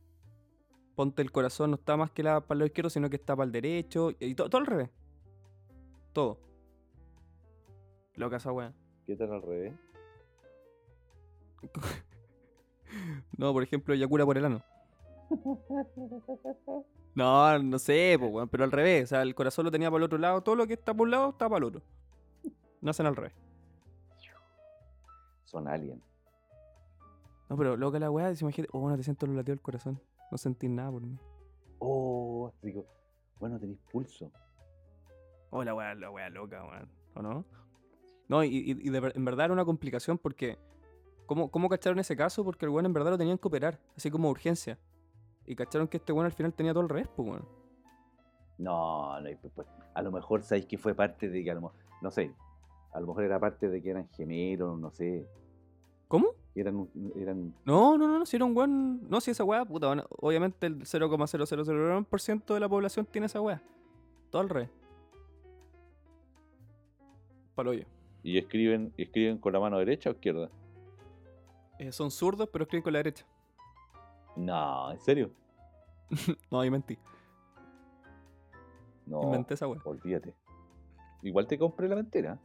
Ponte 0.95 1.21
el 1.21 1.31
corazón, 1.31 1.69
no 1.69 1.75
está 1.75 1.95
más 1.95 2.09
que 2.09 2.23
la, 2.23 2.41
para 2.41 2.55
el 2.55 2.59
lado 2.61 2.65
izquierdo, 2.65 2.89
sino 2.89 3.07
que 3.07 3.17
está 3.17 3.35
para 3.35 3.45
el 3.45 3.51
derecho. 3.51 4.09
Y 4.19 4.33
to- 4.33 4.49
todo 4.49 4.59
al 4.59 4.65
revés. 4.65 4.89
Todo. 6.11 6.39
Loca 8.15 8.37
esa 8.37 8.51
weá. 8.51 8.73
¿Qué 9.05 9.15
tal 9.15 9.31
al 9.31 9.43
revés? 9.43 9.75
No, 13.37 13.53
por 13.53 13.61
ejemplo, 13.61 13.93
ella 13.93 14.07
cura 14.07 14.25
por 14.25 14.39
el 14.39 14.45
ano. 14.45 14.63
No, 17.13 17.59
no 17.59 17.77
sé, 17.79 18.15
pues, 18.19 18.31
weón, 18.31 18.49
pero 18.49 18.63
al 18.63 18.71
revés. 18.71 19.03
O 19.03 19.07
sea, 19.07 19.21
el 19.21 19.35
corazón 19.35 19.65
lo 19.65 19.71
tenía 19.71 19.91
para 19.91 19.97
el 19.97 20.03
otro 20.05 20.17
lado. 20.17 20.41
Todo 20.41 20.55
lo 20.55 20.65
que 20.65 20.73
está 20.73 20.95
por 20.95 21.05
un 21.05 21.11
lado 21.11 21.29
está 21.29 21.47
para 21.47 21.57
el 21.59 21.63
otro. 21.65 21.81
Nacen 22.81 23.05
al 23.05 23.15
revés. 23.15 23.33
Son 25.45 25.67
aliens. 25.67 26.06
No, 27.49 27.55
pero 27.57 27.77
loca 27.77 27.99
la 27.99 28.11
weá, 28.11 28.33
si 28.35 28.43
imagínate, 28.43 28.69
oh, 28.73 28.89
no 28.89 28.97
te 28.97 29.03
siento 29.03 29.25
los 29.25 29.35
latidos 29.35 29.57
del 29.57 29.63
corazón. 29.63 30.01
No 30.31 30.37
sentís 30.37 30.69
nada 30.69 30.91
por 30.91 31.01
mí. 31.01 31.17
Oh, 31.79 32.51
digo, 32.61 32.85
bueno, 33.39 33.57
tenéis 33.59 33.79
pulso. 33.91 34.31
Oh, 35.49 35.63
la 35.63 35.73
weá, 35.73 35.95
la 35.95 36.09
weá 36.11 36.29
loca, 36.29 36.63
weón. 36.65 36.89
¿O 37.15 37.21
no? 37.21 37.45
No, 38.27 38.43
y, 38.43 38.49
y- 38.49 38.71
y 38.87 38.89
de 38.89 38.99
ver- 38.99 39.13
en 39.15 39.23
verdad 39.25 39.45
era 39.45 39.53
una 39.53 39.65
complicación 39.65 40.17
porque. 40.17 40.57
¿Cómo, 41.25 41.49
¿Cómo 41.51 41.67
cacharon 41.67 41.99
ese 41.99 42.15
caso? 42.15 42.43
Porque 42.45 42.65
el 42.65 42.69
weón 42.71 42.85
en 42.85 42.93
verdad 42.93 43.11
lo 43.11 43.17
tenían 43.17 43.37
que 43.37 43.47
operar, 43.47 43.79
así 43.97 44.09
como 44.09 44.29
urgencia. 44.29 44.77
Y 45.45 45.55
cacharon 45.55 45.87
que 45.87 45.97
este 45.97 46.11
weón 46.13 46.25
al 46.25 46.31
final 46.33 46.53
tenía 46.53 46.73
todo 46.73 46.83
el 46.83 46.89
pues 47.15 47.27
weón. 47.29 47.45
No, 48.57 49.19
no, 49.21 49.29
pues, 49.41 49.53
pues, 49.53 49.67
a 49.93 50.01
lo 50.01 50.11
mejor 50.11 50.41
sabéis 50.43 50.65
que 50.65 50.77
fue 50.77 50.95
parte 50.95 51.29
de 51.29 51.43
que 51.43 51.51
a 51.51 51.53
lo 51.53 51.61
no 52.01 52.11
sé, 52.11 52.33
a 52.93 52.99
lo 52.99 53.07
mejor 53.07 53.23
era 53.23 53.39
parte 53.39 53.69
de 53.69 53.81
que 53.81 53.89
eran 53.91 54.07
gemelos, 54.09 54.79
no 54.79 54.89
sé, 54.91 55.27
¿Cómo? 56.07 56.27
Eran, 56.59 56.87
eran, 57.15 57.53
No, 57.65 57.97
no, 57.97 58.07
no, 58.07 58.19
no, 58.19 58.25
si 58.25 58.35
era 58.35 58.45
un 58.45 58.55
weón. 58.55 59.09
No, 59.09 59.19
si 59.21 59.31
esa 59.31 59.43
weá, 59.43 59.63
puta, 59.65 59.87
bueno, 59.87 60.03
obviamente 60.19 60.67
el 60.67 60.79
0,0001% 60.81 62.53
de 62.53 62.59
la 62.59 62.69
población 62.69 63.05
tiene 63.05 63.27
esa 63.27 63.41
weá. 63.41 63.61
Todo 64.29 64.41
al 64.41 64.49
revés. 64.49 64.69
Palo 67.55 67.71
hoyo. 67.71 67.85
y 68.23 68.37
escriben, 68.37 68.93
escriben 68.97 69.37
con 69.39 69.53
la 69.53 69.59
mano 69.59 69.79
derecha 69.79 70.09
o 70.09 70.13
izquierda. 70.13 70.49
Eh, 71.79 71.91
son 71.91 72.11
zurdos, 72.11 72.49
pero 72.51 72.63
escriben 72.63 72.83
con 72.83 72.93
la 72.93 72.99
derecha. 72.99 73.25
No, 74.35 74.91
¿en 74.91 74.99
serio? 74.99 75.31
No, 76.51 76.59
ahí 76.61 76.69
mentí. 76.69 76.97
No, 79.05 79.23
Inventé 79.23 79.53
esa 79.55 79.67
weá. 79.67 79.81
olvídate. 79.85 80.33
Igual 81.21 81.47
te 81.47 81.57
compré 81.57 81.87
la 81.87 81.95
mentira. 81.95 82.39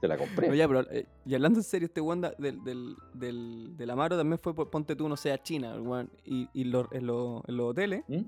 Te 0.00 0.08
la 0.08 0.16
compré. 0.16 0.48
No, 0.48 0.54
ya, 0.54 0.66
pero, 0.68 0.80
eh, 0.90 1.06
y 1.26 1.34
hablando 1.34 1.58
en 1.58 1.62
serio, 1.64 1.86
este 1.86 2.00
weón 2.00 2.20
del, 2.20 2.62
del, 2.64 2.96
del, 3.14 3.76
del 3.76 3.90
Amaro 3.90 4.16
también 4.16 4.38
fue, 4.38 4.54
por- 4.54 4.70
ponte 4.70 4.96
tú, 4.96 5.08
no 5.08 5.16
sé, 5.16 5.32
a 5.32 5.42
China, 5.42 5.74
weón, 5.80 6.10
y, 6.24 6.48
y 6.52 6.64
lo- 6.64 6.88
en, 6.92 7.06
lo- 7.06 7.42
en 7.46 7.56
los 7.56 7.70
hoteles, 7.70 8.04
¿Mm? 8.08 8.22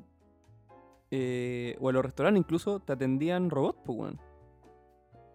eh, 1.11 1.77
o 1.81 1.91
en 1.91 1.95
los 1.95 2.05
restaurantes 2.05 2.41
incluso, 2.41 2.81
te 2.81 2.93
atendían 2.93 3.51
robots, 3.51 3.79
pues, 3.85 3.99
weón. 3.99 4.21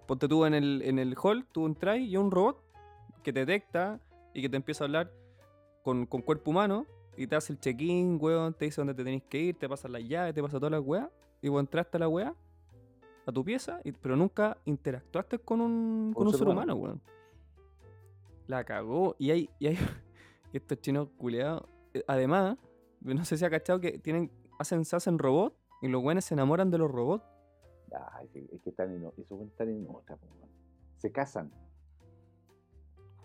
Ponte 0.07 0.27
tú 0.27 0.45
en 0.45 0.53
el, 0.53 0.81
en 0.85 0.99
el 0.99 1.15
hall, 1.21 1.45
tú 1.51 1.65
entras 1.65 1.97
y 1.97 2.01
hay 2.03 2.17
un 2.17 2.31
robot 2.31 2.63
que 3.23 3.33
te 3.33 3.41
detecta 3.41 3.99
y 4.33 4.41
que 4.41 4.49
te 4.49 4.55
empieza 4.55 4.83
a 4.83 4.87
hablar 4.87 5.11
con, 5.83 6.05
con 6.05 6.21
cuerpo 6.21 6.51
humano 6.51 6.85
y 7.17 7.27
te 7.27 7.35
hace 7.35 7.51
el 7.53 7.59
check-in, 7.59 8.17
weón, 8.21 8.53
te 8.53 8.65
dice 8.65 8.79
dónde 8.79 8.93
te 8.93 9.03
tenés 9.03 9.23
que 9.23 9.39
ir, 9.39 9.57
te 9.57 9.67
pasa 9.67 9.87
las 9.89 10.03
llaves, 10.03 10.33
te 10.33 10.41
pasa 10.41 10.57
todas 10.59 10.71
las 10.71 10.81
weas, 10.81 11.09
y 11.41 11.49
vos 11.49 11.59
entraste 11.59 11.97
a 11.97 11.99
la 12.01 12.07
wea, 12.07 12.33
a 13.27 13.31
tu 13.31 13.43
pieza, 13.43 13.79
y- 13.83 13.91
pero 13.91 14.15
nunca 14.15 14.57
interactuaste 14.65 15.37
con 15.39 15.61
un, 15.61 16.13
con 16.15 16.27
un 16.27 16.33
ser 16.33 16.47
humano, 16.47 16.75
weón. 16.75 17.01
La 18.47 18.63
cagó. 18.63 19.15
Y 19.19 19.31
hay, 19.31 19.49
y 19.59 19.67
hay 19.67 19.77
estos 20.53 20.79
chinos 20.81 21.09
culiados. 21.17 21.63
eh, 21.93 22.03
Además, 22.07 22.57
no 23.01 23.25
sé 23.25 23.37
si 23.37 23.43
ha 23.45 23.49
cachado 23.49 23.79
que 23.81 23.99
tienen, 23.99 24.31
hacen, 24.59 24.85
se 24.85 24.95
hacen 24.95 25.19
robots 25.19 25.55
y 25.81 25.89
los 25.89 26.01
weones 26.03 26.25
se 26.25 26.33
enamoran 26.33 26.71
de 26.71 26.77
los 26.77 26.89
robots. 26.89 27.23
Ay, 28.13 28.27
sí, 28.33 28.47
es 28.51 28.61
que 28.61 28.69
están 28.69 28.91
en, 28.91 29.05
esos 29.17 29.41
están 29.41 29.69
en 29.69 29.85
otra, 29.89 30.17
weón. 30.21 30.49
Se 30.97 31.11
casan. 31.11 31.51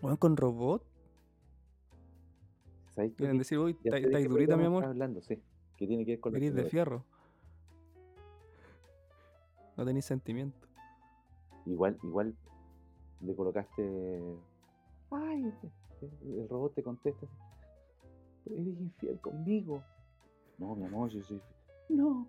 Weón 0.02 0.16
con 0.16 0.36
robots. 0.36 0.84
¿Sabéis 2.90 3.12
qué? 3.12 3.18
Quieren 3.18 3.38
decir, 3.38 3.58
uy, 3.58 3.78
estáis 3.84 4.28
durita, 4.28 4.56
mi 4.56 4.64
amor. 4.66 4.84
hablando, 4.84 5.22
sí. 5.22 5.40
Que 5.76 5.86
tiene 5.86 6.04
que 6.04 6.12
ver 6.12 6.20
con 6.20 6.32
Venís 6.32 6.54
de 6.54 6.64
fierro. 6.64 7.04
No 9.76 9.84
tenéis 9.84 10.04
sentimiento. 10.04 10.66
Igual, 11.66 11.98
igual 12.02 12.34
le 13.20 13.34
colocaste. 13.34 14.22
Ay, 15.10 15.44
el 15.44 16.38
el 16.40 16.48
robot 16.48 16.74
te 16.74 16.82
contesta. 16.82 17.26
así, 17.26 17.36
"Pero 18.44 18.56
Eres 18.56 18.80
infiel 18.80 19.20
conmigo. 19.20 19.82
No, 20.58 20.74
mi 20.74 20.84
amor, 20.84 21.10
yo 21.10 21.22
soy. 21.22 21.40
No, 21.88 22.26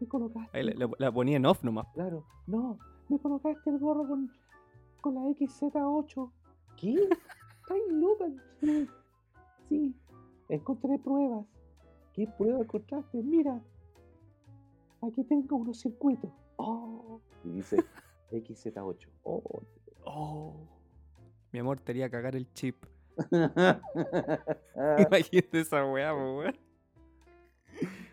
me 0.00 0.08
colocaste. 0.08 0.56
Ahí 0.56 0.64
la, 0.98 1.12
ponía 1.12 1.36
en 1.36 1.46
off 1.46 1.62
nomás. 1.62 1.86
Claro, 1.94 2.24
no, 2.46 2.78
me 3.08 3.18
colocaste 3.18 3.70
el 3.70 3.78
gorro 3.78 4.06
con, 4.08 4.30
con 5.00 5.14
la 5.14 5.20
XZ8. 5.22 6.30
¿Qué? 6.76 6.94
Estás 6.94 7.78
loca. 7.90 8.26
Sí, 8.60 8.88
sí, 9.68 9.94
encontré 10.48 10.98
pruebas. 10.98 11.46
¿Qué 12.14 12.26
pruebas 12.38 12.62
encontraste? 12.62 13.22
Mira, 13.22 13.60
aquí 15.02 15.24
tengo 15.24 15.56
unos 15.56 15.78
circuitos. 15.80 16.30
Oh, 16.56 17.20
y 17.44 17.50
dice 17.50 17.84
XZ8. 18.30 19.08
Oh, 19.24 19.42
Oh. 20.06 20.54
Mi 21.52 21.60
amor, 21.60 21.80
te 21.80 21.92
haría 21.92 22.10
cagar 22.10 22.36
el 22.36 22.52
chip. 22.52 22.84
Ah. 23.32 23.80
Imagínate 25.08 25.60
esa 25.60 25.84
weá, 25.86 26.12
weón. 26.14 26.56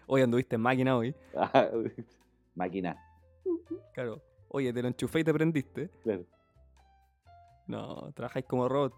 Hoy 0.07 0.21
anduviste 0.21 0.55
en 0.55 0.61
máquina 0.61 0.95
hoy. 0.97 1.15
Máquina, 2.55 2.95
Claro. 3.93 4.21
Oye, 4.49 4.71
te 4.73 4.81
lo 4.81 4.87
enchufé 4.89 5.19
y 5.21 5.23
te 5.23 5.33
prendiste. 5.33 5.89
claro. 6.03 6.25
No, 7.67 8.11
trabajáis 8.13 8.45
como 8.45 8.67
robot. 8.67 8.93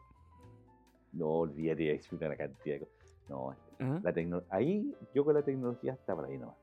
No, 1.12 1.28
olvídate, 1.28 1.92
hay 1.92 2.02
una 2.12 2.36
cantidad 2.36 2.80
de 2.80 2.80
cosas. 2.80 3.16
No, 3.30 3.52
Ajá. 3.80 4.02
la 4.04 4.14
tecno 4.14 4.42
ahí 4.50 4.94
yo 5.14 5.24
con 5.24 5.36
la 5.36 5.44
tecnología 5.44 5.94
está 5.94 6.16
por 6.16 6.26
ahí 6.26 6.38
nomás. 6.38 6.56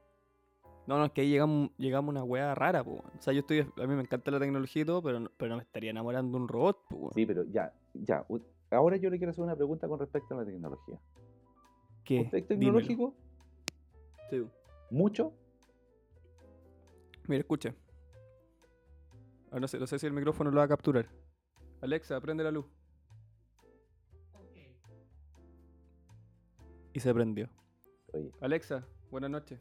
No, 0.86 0.98
no, 0.98 1.04
es 1.04 1.12
que 1.12 1.20
ahí 1.20 1.30
llegamos, 1.30 1.70
llegamos 1.76 2.08
a 2.08 2.18
una 2.18 2.24
weá 2.24 2.54
rara, 2.54 2.82
po. 2.82 2.92
weón. 2.92 3.04
O 3.18 3.22
sea, 3.22 3.32
yo 3.32 3.40
estoy. 3.40 3.60
A 3.60 3.86
mí 3.86 3.94
me 3.94 4.02
encanta 4.02 4.30
la 4.30 4.40
tecnología 4.40 4.82
y 4.82 4.84
todo, 4.84 5.02
pero 5.02 5.20
no, 5.20 5.30
pero 5.36 5.50
no 5.50 5.56
me 5.56 5.62
estaría 5.62 5.90
enamorando 5.90 6.36
de 6.36 6.42
un 6.42 6.48
robot, 6.48 6.78
po. 6.88 6.96
weón. 6.96 7.12
Sí, 7.14 7.26
pero 7.26 7.44
ya, 7.44 7.72
ya. 7.94 8.26
Ahora 8.70 8.96
yo 8.96 9.10
le 9.10 9.18
quiero 9.18 9.30
hacer 9.30 9.44
una 9.44 9.56
pregunta 9.56 9.88
con 9.88 9.98
respecto 9.98 10.34
a 10.34 10.38
la 10.38 10.44
tecnología. 10.44 10.98
¿Qué? 12.04 12.22
¿Usted 12.22 12.38
es 12.38 12.48
Dímelo. 12.48 12.78
tecnológico? 12.78 13.14
Sí. 14.30 14.44
¿Mucho? 14.90 15.32
Mira, 17.28 17.40
escucha. 17.40 17.74
Ah, 19.52 19.60
no, 19.60 19.68
sé, 19.68 19.78
no 19.78 19.86
sé 19.86 19.98
si 19.98 20.06
el 20.06 20.12
micrófono 20.12 20.50
lo 20.50 20.58
va 20.58 20.64
a 20.64 20.68
capturar. 20.68 21.08
Alexa, 21.80 22.20
prende 22.20 22.42
la 22.44 22.50
luz. 22.50 22.66
Y 26.92 27.00
se 27.00 27.14
prendió. 27.14 27.48
Oye, 28.12 28.32
Alexa, 28.40 28.84
buenas 29.10 29.30
noches. 29.30 29.60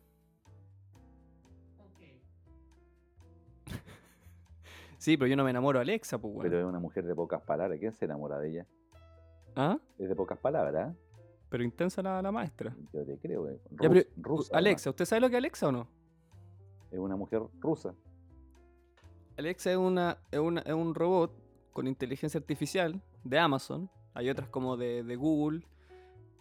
Sí, 5.00 5.18
pero 5.18 5.28
yo 5.28 5.36
no 5.36 5.44
me 5.44 5.50
enamoro 5.50 5.80
de 5.80 5.84
Alexa, 5.84 6.18
pues, 6.20 6.32
weón. 6.32 6.44
pero 6.44 6.60
es 6.60 6.66
una 6.66 6.80
mujer 6.80 7.06
de 7.06 7.16
pocas 7.16 7.42
palabras. 7.42 7.80
¿Quién 7.80 7.94
se 7.94 8.06
enamora 8.06 8.38
de 8.38 8.50
ella? 8.50 8.68
¿Ah? 9.56 9.80
Es 9.98 10.08
de 10.08 10.16
pocas 10.16 10.38
palabras, 10.38 10.92
¿eh? 10.92 10.96
Pero 11.50 11.64
intensa 11.64 12.02
la, 12.04 12.22
la 12.22 12.32
maestra. 12.32 12.76
Yo 12.94 13.04
te 13.06 13.18
creo. 13.18 13.50
eh, 13.50 13.60
Ya, 13.82 13.90
rus- 13.90 14.06
pero, 14.16 14.28
rusa. 14.30 14.56
Alexa, 14.58 14.90
¿usted 14.92 15.06
sabe 15.06 15.22
lo 15.22 15.30
que 15.30 15.36
es 15.36 15.40
Alexa 15.40 15.68
o 15.70 15.72
no? 15.72 15.88
Es 16.92 17.00
una 17.00 17.16
mujer 17.16 17.42
rusa. 17.60 17.96
Alexa 19.38 19.72
es, 19.72 19.78
una, 19.78 20.18
es, 20.32 20.40
una- 20.40 20.62
es 20.62 20.74
un 20.74 20.94
robot 20.94 21.32
con 21.72 21.88
inteligencia 21.88 22.38
artificial 22.40 23.02
de 23.24 23.40
Amazon. 23.40 23.90
Hay 24.14 24.30
otras 24.30 24.50
como 24.50 24.76
de, 24.76 25.04
de 25.04 25.16
Google 25.16 25.62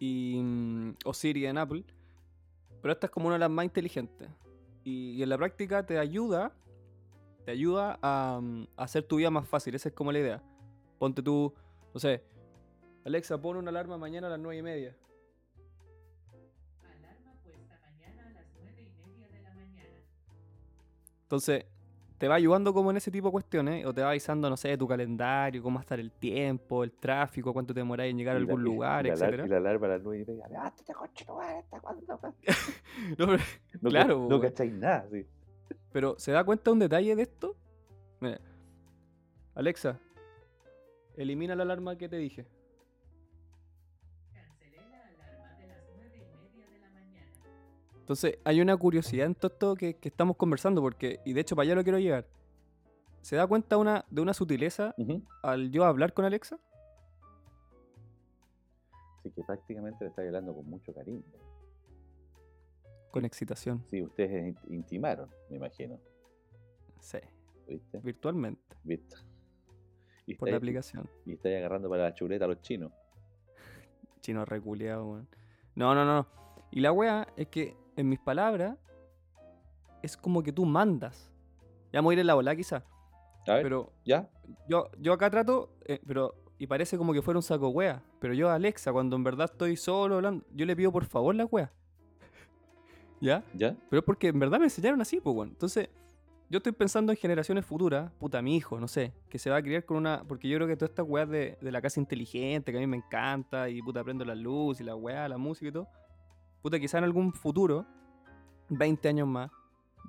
y, 0.01 0.41
mm, 0.43 0.95
o 1.05 1.15
Siri 1.15 1.47
en 1.47 1.59
Apple. 1.59 1.85
Pero 2.83 2.93
esta 2.93 3.07
es 3.07 3.11
como 3.11 3.27
una 3.29 3.37
de 3.37 3.41
las 3.41 3.51
más 3.51 3.65
inteligentes. 3.65 4.29
Y, 4.85 5.13
y 5.13 5.23
en 5.23 5.29
la 5.29 5.39
práctica 5.39 5.87
te 5.87 5.99
ayuda, 5.99 6.53
te 7.49 7.53
ayuda 7.53 7.99
a, 8.03 8.41
mm, 8.43 8.67
a 8.77 8.83
hacer 8.83 9.05
tu 9.05 9.17
vida 9.17 9.31
más 9.31 9.49
fácil. 9.49 9.75
Esa 9.75 9.89
es 9.89 9.95
como 9.95 10.13
la 10.13 10.19
idea. 10.19 10.43
Ponte 10.99 11.23
tú, 11.23 11.55
no 11.95 11.99
sé, 11.99 12.23
Alexa, 13.07 13.41
pon 13.41 13.57
una 13.57 13.71
alarma 13.71 13.97
mañana 13.97 14.27
a 14.27 14.31
las 14.31 14.39
9 14.39 14.59
y 14.59 14.63
media. 14.63 14.95
Alarma 16.83 17.33
puesta 17.43 17.79
mañana 17.81 18.27
a 18.27 18.31
las 18.33 18.45
nueve 18.61 18.83
y 18.83 19.09
media 19.09 19.29
de 19.29 19.41
la 19.41 19.55
mañana. 19.55 19.89
Entonces, 21.23 21.65
te 22.19 22.29
va 22.29 22.35
ayudando 22.35 22.75
como 22.75 22.91
en 22.91 22.99
ese 22.99 23.11
tipo 23.11 23.29
de 23.29 23.33
cuestiones, 23.33 23.87
o 23.87 23.95
te 23.95 24.03
va 24.03 24.11
avisando, 24.11 24.51
no 24.51 24.57
sé, 24.59 24.69
de 24.69 24.77
tu 24.77 24.87
calendario, 24.87 25.63
cómo 25.63 25.77
va 25.77 25.81
a 25.81 25.85
estar 25.85 25.99
el 25.99 26.13
tiempo, 26.13 26.85
el 26.85 26.93
tráfico, 26.93 27.55
cuánto 27.55 27.73
te 27.73 27.81
demoráis 27.81 28.11
en 28.11 28.19
llegar 28.19 28.37
a 28.37 28.41
Y 28.41 28.43
la- 28.45 28.53
algún 28.53 28.61
y- 28.61 28.65
lugar, 28.65 29.07
y 29.07 29.09
la, 29.09 29.15
etcétera. 29.15 29.47
Y 29.47 29.49
la 29.49 29.57
alarma 29.57 29.87
a 29.87 29.91
las 29.91 30.03
nueve 30.03 30.23
y 30.23 30.31
media. 30.31 30.49
¡Levántate, 30.49 30.93
coche, 30.93 31.25
no 31.27 31.41
¿Hasta 31.41 31.81
cuándo? 31.81 32.21
No, 33.19 33.27
pero, 33.27 33.43
No, 33.81 33.89
Claro, 33.89 34.19
No, 34.19 34.27
weón. 34.27 34.41
cacháis 34.43 34.73
nada, 34.75 35.07
sí. 35.11 35.25
Pero, 35.99 36.15
¿se 36.17 36.31
da 36.31 36.45
cuenta 36.45 36.71
un 36.71 36.79
detalle 36.79 37.17
de 37.17 37.23
esto? 37.23 37.57
Mira. 38.21 38.41
Alexa, 39.57 39.99
elimina 41.17 41.57
la 41.57 41.65
alarma 41.65 41.99
que 41.99 42.09
te 42.09 42.19
dije. 42.19 42.47
Cancelé 44.33 44.77
la 44.77 45.09
alarma 45.09 45.59
de 45.59 45.67
las 45.67 45.83
nueve 45.97 46.19
y 46.19 46.37
media 46.37 46.71
de 46.71 46.79
la 46.79 46.91
mañana. 46.91 47.33
Entonces, 47.99 48.39
hay 48.45 48.61
una 48.61 48.77
curiosidad 48.77 49.27
en 49.27 49.35
todo 49.35 49.51
esto 49.51 49.75
que, 49.75 49.97
que 49.97 50.09
estamos 50.09 50.37
conversando, 50.37 50.81
porque, 50.81 51.19
y 51.25 51.33
de 51.33 51.41
hecho, 51.41 51.57
para 51.57 51.65
allá 51.65 51.75
lo 51.75 51.83
quiero 51.83 51.99
llegar. 51.99 52.29
¿Se 53.21 53.35
da 53.35 53.49
cuenta 53.49 53.77
una, 53.77 54.05
de 54.09 54.23
una 54.23 54.35
sutileza 54.35 54.95
Ujú. 54.99 55.25
al 55.43 55.73
yo 55.73 55.85
hablar 55.85 56.15
con 56.15 56.27
Alexa? 56.27 56.61
que 59.35 59.43
prácticamente 59.43 60.05
le 60.05 60.11
está 60.11 60.23
hablando 60.23 60.55
con 60.55 60.65
mucho 60.65 60.95
cariño. 60.95 61.25
Con 63.19 63.25
excitación. 63.27 63.85
Sí, 63.91 64.03
ustedes 64.03 64.49
in- 64.49 64.75
intimaron, 64.75 65.29
me 65.51 65.57
imagino. 65.57 65.99
Sí. 67.01 67.19
¿Viste? 67.67 67.99
Virtualmente. 68.01 68.77
¿Viste? 68.85 69.17
Y 70.27 70.35
Por 70.35 70.51
la 70.51 70.57
aplicación. 70.57 71.09
Y 71.27 71.33
estáis 71.35 71.57
agarrando 71.59 71.89
para 71.89 72.05
la 72.05 72.15
chuleta 72.15 72.45
a 72.45 72.49
los 72.49 72.61
chinos. 72.63 72.93
Chino 74.21 74.45
reculeado, 74.45 75.07
weón. 75.07 75.29
No, 75.75 75.95
no, 75.95 76.05
no. 76.05 76.27
Y 76.71 76.81
la 76.81 76.93
weá 76.93 77.27
es 77.37 77.49
que, 77.49 77.77
en 77.97 78.09
mis 78.09 78.19
palabras, 78.19 78.77
es 80.03 80.17
como 80.17 80.43
que 80.43 80.53
tú 80.53 80.65
mandas. 80.65 81.31
Ya 81.93 82.01
me 82.03 82.07
voy 82.07 82.13
a 82.13 82.17
ir 82.17 82.21
en 82.21 82.27
la 82.27 82.35
bola 82.35 82.55
quizás. 82.55 82.83
A 83.47 83.55
ver, 83.55 83.63
Pero 83.63 83.93
¿ya? 84.05 84.29
yo, 84.69 84.91
yo 84.99 85.13
acá 85.15 85.31
trato, 85.31 85.71
eh, 85.87 86.01
pero 86.07 86.35
y 86.59 86.67
parece 86.67 86.99
como 86.99 87.13
que 87.15 87.23
fuera 87.23 87.39
un 87.39 87.43
saco 87.43 87.69
wea. 87.71 88.03
Pero 88.21 88.35
yo 88.35 88.51
a 88.51 88.55
Alexa, 88.57 88.93
cuando 88.93 89.17
en 89.17 89.25
verdad 89.25 89.49
estoy 89.51 89.77
solo 89.77 90.17
hablando, 90.17 90.45
yo 90.53 90.67
le 90.67 90.77
pido 90.77 90.93
por 90.93 91.05
favor 91.07 91.35
la 91.35 91.47
wea. 91.47 91.73
¿Ya? 93.21 93.45
¿Ya? 93.55 93.77
Pero 93.91 94.05
porque 94.05 94.29
en 94.29 94.39
verdad 94.39 94.59
me 94.59 94.67
enseñaron 94.67 95.01
así, 95.01 95.21
pues, 95.21 95.35
weón. 95.35 95.49
Entonces, 95.49 95.89
yo 96.51 96.59
estoy 96.59 96.73
pensando 96.73 97.13
en 97.13 97.19
generaciones 97.19 97.67
futuras, 97.67 98.11
puta, 98.19 98.41
mi 98.41 98.57
hijo, 98.57 98.81
no 98.81 98.89
sé, 98.89 99.13
que 99.29 99.39
se 99.39 99.51
va 99.51 99.57
a 99.57 99.63
criar 99.63 99.85
con 99.85 99.97
una. 99.99 100.25
Porque 100.27 100.49
yo 100.49 100.57
creo 100.57 100.67
que 100.69 100.77
todas 100.77 100.91
estas 100.91 101.07
weas 101.09 101.29
de, 101.29 101.59
de 101.61 101.73
la 101.73 101.83
casa 101.83 102.01
inteligente, 102.01 102.73
que 102.73 102.79
a 102.79 102.81
mí 102.81 102.87
me 102.87 102.97
encanta, 102.97 103.69
y 103.69 103.83
puta, 103.83 104.03
prendo 104.03 104.25
la 104.25 104.35
luz 104.35 104.81
y 104.81 104.85
la 104.85 104.95
wea, 104.97 105.29
la 105.29 105.39
música 105.39 105.69
y 105.69 105.73
todo. 105.73 105.89
Puta, 106.63 106.79
quizá 106.79 106.99
en 106.99 107.05
algún 107.05 107.33
futuro, 107.33 107.87
20 108.71 109.09
años 109.09 109.29
más, 109.29 109.51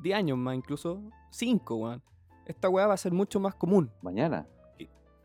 10 0.01 0.17
años 0.17 0.37
más 0.37 0.55
incluso, 0.55 1.01
5, 1.31 1.75
weón. 1.75 2.01
Esta 2.45 2.69
wea 2.69 2.87
va 2.87 2.93
a 2.93 2.97
ser 2.97 3.11
mucho 3.11 3.39
más 3.39 3.53
común 3.53 3.91
Mañana. 4.01 4.47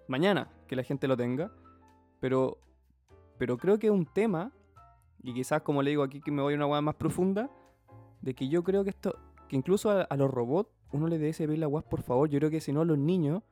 mañana 0.08 0.50
que 0.68 0.76
la 0.76 0.82
gente 0.82 1.08
lo 1.08 1.16
tenga. 1.16 1.50
Pero, 2.20 2.58
pero 3.38 3.56
creo 3.56 3.78
que 3.78 3.86
es 3.86 3.92
un 3.92 4.06
tema, 4.06 4.52
y 5.22 5.32
quizás 5.32 5.62
como 5.62 5.82
le 5.82 5.90
digo 5.90 6.02
aquí 6.02 6.20
que 6.20 6.30
me 6.30 6.42
voy 6.42 6.54
a 6.54 6.56
una 6.56 6.66
hueá 6.66 6.80
más 6.80 6.94
profunda, 6.96 7.50
de 8.24 8.34
que 8.34 8.48
yo 8.48 8.64
creo 8.64 8.84
que 8.84 8.90
esto, 8.90 9.18
que 9.48 9.56
incluso 9.56 9.90
a, 9.90 10.02
a 10.02 10.16
los 10.16 10.30
robots 10.30 10.70
uno 10.92 11.08
les 11.08 11.20
debe 11.20 11.32
pedir 11.32 11.58
la 11.58 11.68
weá 11.68 11.82
por 11.82 12.00
favor. 12.02 12.28
Yo 12.28 12.38
creo 12.38 12.50
que 12.50 12.60
si 12.60 12.72
no 12.72 12.84
los 12.84 12.96
niños 12.96 13.42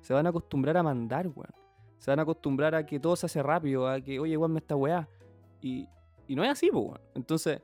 se 0.00 0.14
van 0.14 0.26
a 0.26 0.30
acostumbrar 0.30 0.76
a 0.76 0.82
mandar, 0.82 1.26
weón. 1.28 1.50
Se 1.98 2.10
van 2.10 2.18
a 2.20 2.22
acostumbrar 2.22 2.74
a 2.74 2.86
que 2.86 2.98
todo 2.98 3.16
se 3.16 3.26
hace 3.26 3.42
rápido, 3.42 3.86
a 3.88 4.00
que, 4.00 4.18
oye, 4.18 4.36
weón, 4.36 4.52
me 4.52 4.60
esta 4.60 4.76
weá. 4.76 5.08
Y, 5.60 5.88
y 6.26 6.36
no 6.36 6.42
es 6.44 6.50
así, 6.50 6.70
weón. 6.70 6.98
Entonces, 7.14 7.60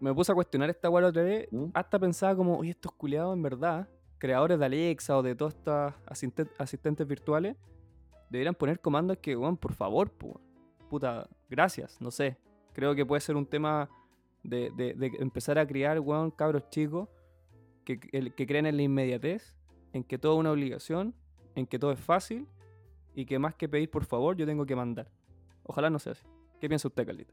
me 0.00 0.12
puse 0.12 0.32
a 0.32 0.34
cuestionar 0.34 0.70
esta 0.70 0.90
weá 0.90 1.02
la 1.02 1.08
otra 1.08 1.22
vez, 1.22 1.48
¿Mm? 1.52 1.66
hasta 1.72 1.98
pensaba 1.98 2.34
como, 2.34 2.58
oye, 2.58 2.70
estos 2.70 2.92
culiados 2.92 3.34
en 3.34 3.42
verdad, 3.42 3.88
creadores 4.18 4.58
de 4.58 4.64
Alexa 4.64 5.16
o 5.16 5.22
de 5.22 5.34
todas 5.36 5.54
estas 5.54 5.94
asisten- 6.06 6.50
asistentes 6.58 7.06
virtuales, 7.06 7.56
deberían 8.30 8.54
poner 8.54 8.80
comandos 8.80 9.18
que, 9.18 9.36
weón, 9.36 9.56
por 9.56 9.72
favor, 9.72 10.10
weón. 10.20 10.40
puta, 10.90 11.28
gracias, 11.48 12.00
no 12.00 12.10
sé. 12.10 12.36
Creo 12.72 12.94
que 12.94 13.06
puede 13.06 13.20
ser 13.20 13.36
un 13.36 13.46
tema 13.46 13.88
de, 14.44 14.70
de- 14.70 14.94
de 14.94 15.06
empezar 15.18 15.58
a 15.58 15.66
criar, 15.66 15.98
weón, 16.00 16.30
cabros 16.30 16.68
chicos 16.70 17.08
que, 17.84 17.98
el- 18.12 18.34
que 18.34 18.46
creen 18.46 18.66
en 18.66 18.76
la 18.76 18.82
inmediatez, 18.82 19.56
en 19.92 20.04
que 20.04 20.18
todo 20.18 20.34
es 20.34 20.40
una 20.40 20.52
obligación, 20.52 21.14
en 21.54 21.66
que 21.66 21.78
todo 21.78 21.92
es 21.92 22.00
fácil 22.00 22.46
y 23.14 23.26
que 23.26 23.38
más 23.38 23.54
que 23.54 23.68
pedir 23.68 23.90
por 23.90 24.04
favor, 24.04 24.36
yo 24.36 24.46
tengo 24.46 24.66
que 24.66 24.76
mandar. 24.76 25.10
Ojalá 25.64 25.88
no 25.90 25.98
sea 25.98 26.12
así. 26.12 26.24
¿Qué 26.60 26.68
piensa 26.68 26.88
usted, 26.88 27.06
Carlito? 27.06 27.32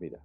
Mira, 0.00 0.18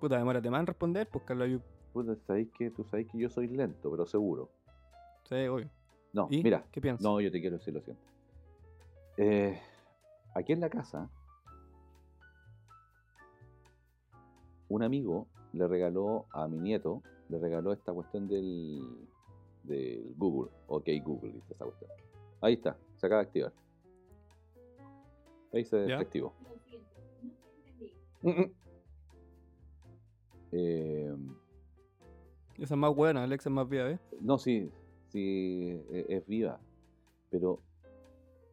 Puta, 0.00 0.16
demórate 0.16 0.50
más 0.50 0.60
en 0.60 0.66
responder, 0.66 1.06
pues 1.08 1.24
Carlos 1.24 1.46
Ayub. 1.46 1.62
puta, 1.92 2.16
sabéis 2.26 2.48
que 2.56 2.70
tú 2.70 2.84
sabéis 2.84 3.08
que 3.08 3.18
yo 3.18 3.28
soy 3.28 3.48
lento, 3.48 3.90
pero 3.90 4.06
seguro. 4.06 4.50
Sí, 5.28 5.34
obvio. 5.46 5.68
No, 6.12 6.26
¿Y? 6.30 6.42
mira, 6.42 6.64
¿Qué 6.72 6.80
piensas? 6.80 7.04
no, 7.04 7.20
yo 7.20 7.30
te 7.30 7.40
quiero 7.40 7.58
decir 7.58 7.72
lo 7.74 7.80
siento. 7.82 8.02
Eh, 9.16 9.60
aquí 10.34 10.52
en 10.52 10.60
la 10.60 10.68
casa, 10.70 11.08
un 14.68 14.82
amigo 14.82 15.26
le 15.52 15.66
regaló 15.66 16.26
a 16.32 16.46
mi 16.48 16.58
nieto, 16.58 17.02
le 17.28 17.38
regaló 17.38 17.72
esta 17.72 17.92
cuestión 17.92 18.28
del, 18.28 18.82
del 19.64 20.14
Google. 20.16 20.50
Ok, 20.68 20.88
Google, 21.04 21.32
dice 21.32 21.54
esa 21.54 21.64
cuestión. 21.64 21.90
Ahí 22.40 22.54
está, 22.54 22.76
se 22.96 23.06
acaba 23.06 23.22
de 23.22 23.26
activar. 23.28 23.52
Ahí 25.52 25.64
se 25.64 25.76
desactivó. 25.76 26.32
Mm, 28.22 28.30
mm. 28.30 28.52
Eh, 30.52 31.14
Esa 32.58 32.74
es 32.74 32.78
más 32.78 32.94
buena, 32.94 33.22
Alexa 33.24 33.48
es 33.48 33.54
más 33.54 33.68
viva, 33.68 33.90
¿eh? 33.90 33.98
No, 34.20 34.38
sí, 34.38 34.70
sí, 35.10 35.80
e- 35.90 36.06
es 36.08 36.26
viva. 36.26 36.60
Pero 37.30 37.60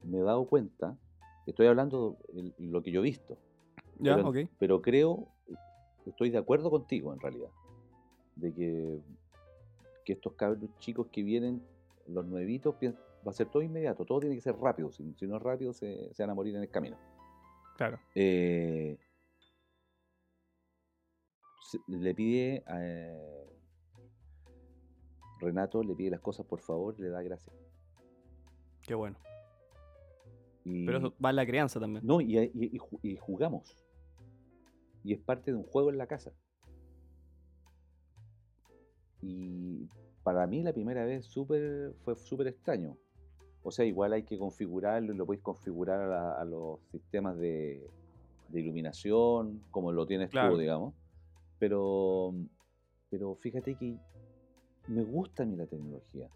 me 0.04 0.20
he 0.20 0.24
dado 0.24 0.46
cuenta, 0.46 0.98
estoy 1.46 1.68
hablando 1.68 2.18
de 2.34 2.54
lo 2.60 2.82
que 2.82 2.92
yo 2.92 3.00
he 3.02 3.04
visto, 3.04 3.38
Ya, 4.00 4.16
pero, 4.16 4.30
ok. 4.30 4.38
pero 4.60 4.82
creo, 4.82 5.28
estoy 6.06 6.30
de 6.30 6.38
acuerdo 6.38 6.70
contigo 6.70 7.14
en 7.14 7.20
realidad, 7.20 7.50
de 8.36 8.54
que, 8.54 9.00
que 10.06 10.14
estos 10.14 10.34
cabros 10.34 10.70
chicos 10.80 11.08
que 11.12 11.24
vienen, 11.24 11.62
los 12.08 12.26
nuevitos, 12.26 12.76
va 12.76 13.32
a 13.32 13.34
ser 13.34 13.50
todo 13.50 13.64
inmediato, 13.64 14.06
todo 14.06 14.20
tiene 14.20 14.36
que 14.36 14.42
ser 14.42 14.56
rápido, 14.58 14.92
si, 14.92 15.14
si 15.16 15.28
no 15.28 15.38
es 15.38 15.42
rápido 15.42 15.74
se, 15.74 16.14
se 16.14 16.24
van 16.24 16.30
a 16.30 16.36
morir 16.36 16.56
en 16.56 16.62
el 16.62 16.70
camino. 16.70 16.98
Claro. 17.76 18.00
Eh, 18.16 18.98
le 21.88 22.16
pide 22.16 22.64
a 22.66 22.80
Renato, 25.40 25.84
le 25.84 25.96
pide 25.96 26.10
las 26.12 26.22
cosas 26.22 26.46
por 26.46 26.60
favor, 26.60 27.00
le 27.00 27.10
da 27.10 27.22
gracias. 27.22 27.56
Qué 28.82 28.94
bueno. 28.96 29.18
Y, 30.64 30.86
Pero 30.86 30.98
eso 30.98 31.14
va 31.24 31.30
en 31.30 31.36
la 31.38 31.46
crianza 31.46 31.80
también. 31.80 32.06
no, 32.06 32.20
y, 32.22 32.38
y- 32.38 32.52
y 32.54 32.78
ju- 32.80 33.00
y 33.02 33.16
jugamos. 33.18 33.76
Y 35.04 35.14
es 35.14 35.20
parte 35.20 35.52
de 35.52 35.58
un 35.58 35.64
juego 35.64 35.90
en 35.90 35.98
la 35.98 36.08
casa. 36.08 36.34
Y 39.22 39.88
para 40.24 40.46
mí 40.48 40.64
la 40.64 40.74
primera 40.74 41.06
vez 41.06 41.26
súper 41.26 41.94
fue 42.04 42.16
súper 42.16 42.48
extraño. 42.48 42.98
O 43.64 43.72
sea, 43.72 43.86
igual 43.86 44.14
hay 44.14 44.24
que 44.24 44.38
configurarlo 44.38 45.14
y 45.14 45.18
lo 45.18 45.26
podéis 45.26 45.44
configurar 45.44 46.02
a, 46.02 46.08
la- 46.08 46.34
a 46.34 46.46
los 46.46 46.80
sistemas 46.92 47.38
de, 47.38 47.86
de 48.50 48.60
iluminación, 48.62 49.62
como 49.72 49.92
lo 49.92 50.06
tienes 50.06 50.30
Claro. 50.30 50.54
tú, 50.54 50.58
digamos. 50.60 50.94
Pero, 51.60 52.34
pero 53.10 53.36
fíjate 53.36 53.76
que 53.76 53.98
me 54.88 55.04
gusta 55.04 55.44
a 55.44 55.46
mí 55.46 55.56
la 55.56 55.66
tecnología. 55.66 56.30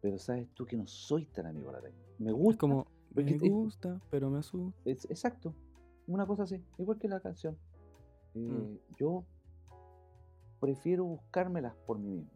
Pero 0.00 0.18
sabes 0.18 0.48
tú 0.54 0.64
que 0.66 0.76
no 0.76 0.86
soy 0.86 1.26
tan 1.26 1.46
amigo 1.46 1.68
de 1.68 1.72
la 1.74 1.80
tecnología. 1.82 2.14
Me 2.18 2.30
Es 2.30 2.36
gusta. 2.36 2.58
como, 2.60 2.86
porque 3.14 3.30
me 3.38 3.46
es- 3.46 3.52
gusta, 3.52 4.00
pero 4.10 4.30
me 4.30 4.38
asusta. 4.38 4.78
Es, 4.84 5.04
exacto, 5.06 5.54
una 6.06 6.26
cosa 6.26 6.44
así, 6.44 6.62
igual 6.78 6.98
que 6.98 7.08
la 7.08 7.20
canción. 7.20 7.58
Eh, 8.34 8.38
Mm. 8.38 8.78
Yo 8.96 9.24
prefiero 10.60 11.04
buscármelas 11.04 11.74
por 11.86 11.98
mí 11.98 12.10
mismo. 12.10 12.30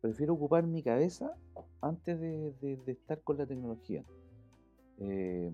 Prefiero 0.00 0.34
ocupar 0.34 0.66
mi 0.66 0.82
cabeza 0.82 1.36
antes 1.80 2.18
de, 2.20 2.52
de- 2.60 2.76
de 2.76 2.92
estar 2.92 3.20
con 3.22 3.36
la 3.38 3.46
tecnología. 3.46 4.04
Eh, 4.98 5.50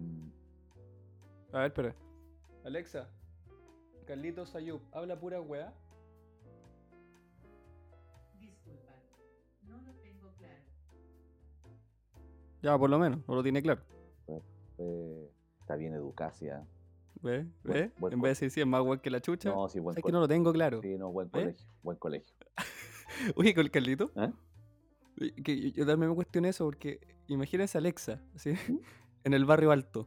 A 1.53 1.59
ver, 1.59 1.67
espera. 1.69 1.95
Alexa, 2.65 3.09
Carlitos 4.07 4.55
Ayub, 4.55 4.81
habla 4.93 5.19
pura 5.19 5.41
weá. 5.41 5.73
Ya, 12.63 12.77
por 12.77 12.91
lo 12.91 12.99
menos, 12.99 13.21
no 13.27 13.35
lo 13.35 13.43
tiene 13.43 13.63
claro. 13.63 13.83
eh, 14.79 15.31
está 15.61 15.77
bien 15.77 15.95
educacia. 15.95 16.67
¿Ves? 17.21 17.47
buen 17.99 18.13
En 18.13 18.21
vez 18.21 18.23
de 18.23 18.29
decir 18.29 18.51
si 18.51 18.61
es 18.61 18.67
más 18.67 18.83
weá 18.83 19.01
que 19.01 19.11
la 19.11 19.21
chucha. 19.21 19.51
No, 19.51 19.69
sí, 19.69 19.81
buen 19.81 19.95
sabes 19.95 20.05
que 20.05 20.13
no 20.13 20.21
lo 20.21 20.29
tengo 20.29 20.53
claro. 20.53 20.81
Sí, 20.83 20.97
no, 20.97 21.11
buen 21.11 21.29
¿Eh? 21.29 21.31
colegio. 21.33 21.67
Buen 21.83 21.97
colegio. 21.97 22.35
Oye, 23.37 23.55
con 23.55 23.65
el 23.65 23.71
Carlito. 23.71 24.11
¿Eh? 24.17 25.33
Que 25.43 25.61
yo, 25.61 25.69
yo 25.71 25.87
también 25.87 26.11
me 26.11 26.15
cuestioné 26.15 26.51
eso 26.51 26.65
porque 26.65 27.01
imagínense 27.27 27.77
a 27.77 27.81
Alexa, 27.81 28.23
¿sí? 28.37 28.53
¿Mm? 28.53 28.79
en 29.25 29.35
el 29.35 29.45
barrio 29.45 29.73
alto. 29.73 30.07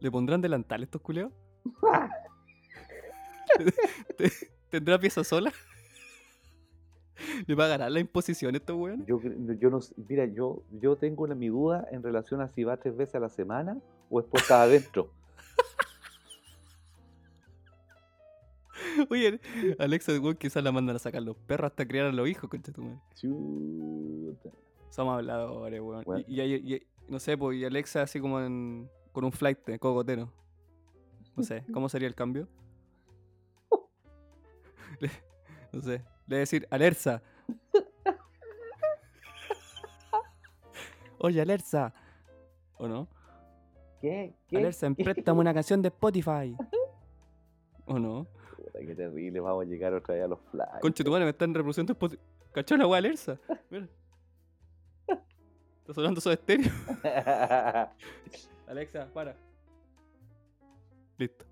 ¿Le 0.00 0.10
pondrán 0.10 0.40
delantal 0.40 0.82
estos 0.82 1.02
culeos? 1.02 1.32
¿Tendrá 4.70 4.98
pieza 4.98 5.24
sola? 5.24 5.52
¿Le 7.48 7.56
pagarán 7.56 7.94
la 7.94 8.00
imposición 8.00 8.54
a 8.54 8.58
estos 8.58 8.76
weones? 8.76 9.06
Yo, 9.06 9.18
yo 9.58 9.70
no 9.70 9.80
mira, 10.06 10.26
yo, 10.26 10.62
yo 10.80 10.96
tengo 10.96 11.22
una, 11.24 11.34
mi 11.34 11.48
duda 11.48 11.88
en 11.90 12.02
relación 12.02 12.42
a 12.42 12.48
si 12.48 12.62
va 12.62 12.76
tres 12.76 12.94
veces 12.94 13.14
a 13.14 13.20
la 13.20 13.30
semana 13.30 13.78
o 14.10 14.20
es 14.20 14.26
puesta 14.26 14.62
adentro. 14.62 15.08
Oye, 19.10 19.40
Alexa, 19.78 20.12
weón, 20.20 20.36
quizás 20.36 20.62
la 20.62 20.72
mandan 20.72 20.96
a 20.96 20.98
sacar 20.98 21.22
los 21.22 21.36
perros 21.36 21.70
hasta 21.70 21.88
criar 21.88 22.04
a 22.06 22.12
los 22.12 22.28
hijos, 22.28 22.50
concha 22.50 22.70
tu 22.70 22.82
madre. 22.82 22.98
Chuta. 23.14 24.50
Somos 24.90 25.14
habladores, 25.16 25.80
weón. 25.80 26.04
Bueno. 26.04 26.24
Y, 26.28 26.42
y 26.42 26.86
no 27.08 27.18
sé, 27.18 27.38
pues, 27.38 27.56
y 27.58 27.64
Alexa 27.64 28.02
así 28.02 28.20
como 28.20 28.40
en, 28.40 28.90
con 29.12 29.24
un 29.24 29.32
flight 29.32 29.64
de 29.64 29.78
cogotero. 29.78 30.30
No 31.34 31.42
sé, 31.42 31.64
¿cómo 31.72 31.88
sería 31.88 32.08
el 32.08 32.14
cambio? 32.14 32.46
Le- 35.00 35.10
no 35.72 35.80
sé, 35.80 35.92
le 35.92 36.02
voy 36.26 36.36
a 36.36 36.40
decir, 36.40 36.66
Alerza, 36.70 37.22
Oye, 41.20 41.40
Alerza. 41.40 41.92
¿O 42.76 42.86
no? 42.88 43.08
¿Qué? 44.00 44.34
¿Qué? 44.46 44.58
Alerza, 44.58 44.88
préstame 44.90 45.40
una 45.40 45.52
canción 45.54 45.82
de 45.82 45.88
Spotify. 45.88 46.56
¿O 47.86 47.98
no? 47.98 48.26
Puta, 48.56 48.78
qué 48.80 48.94
terrible, 48.94 49.40
vamos 49.40 49.64
a 49.66 49.68
llegar 49.68 49.92
otra 49.94 50.14
vez 50.14 50.24
a 50.24 50.28
los 50.28 50.38
flags. 50.50 50.80
Conche 50.80 51.02
tu 51.02 51.10
madre, 51.10 51.24
me 51.24 51.30
están 51.30 51.52
reproduciendo 51.54 51.92
Spotify. 51.92 52.22
¿Cachó 52.52 52.76
la 52.76 52.86
weá 52.86 52.98
Alerza? 52.98 53.38
Mira. 53.70 53.88
Está 55.80 55.94
sonando 55.94 56.20
su 56.20 56.30
estéreo. 56.30 56.70
Alexa, 58.68 59.08
para. 59.12 59.34
Listo. 61.16 61.46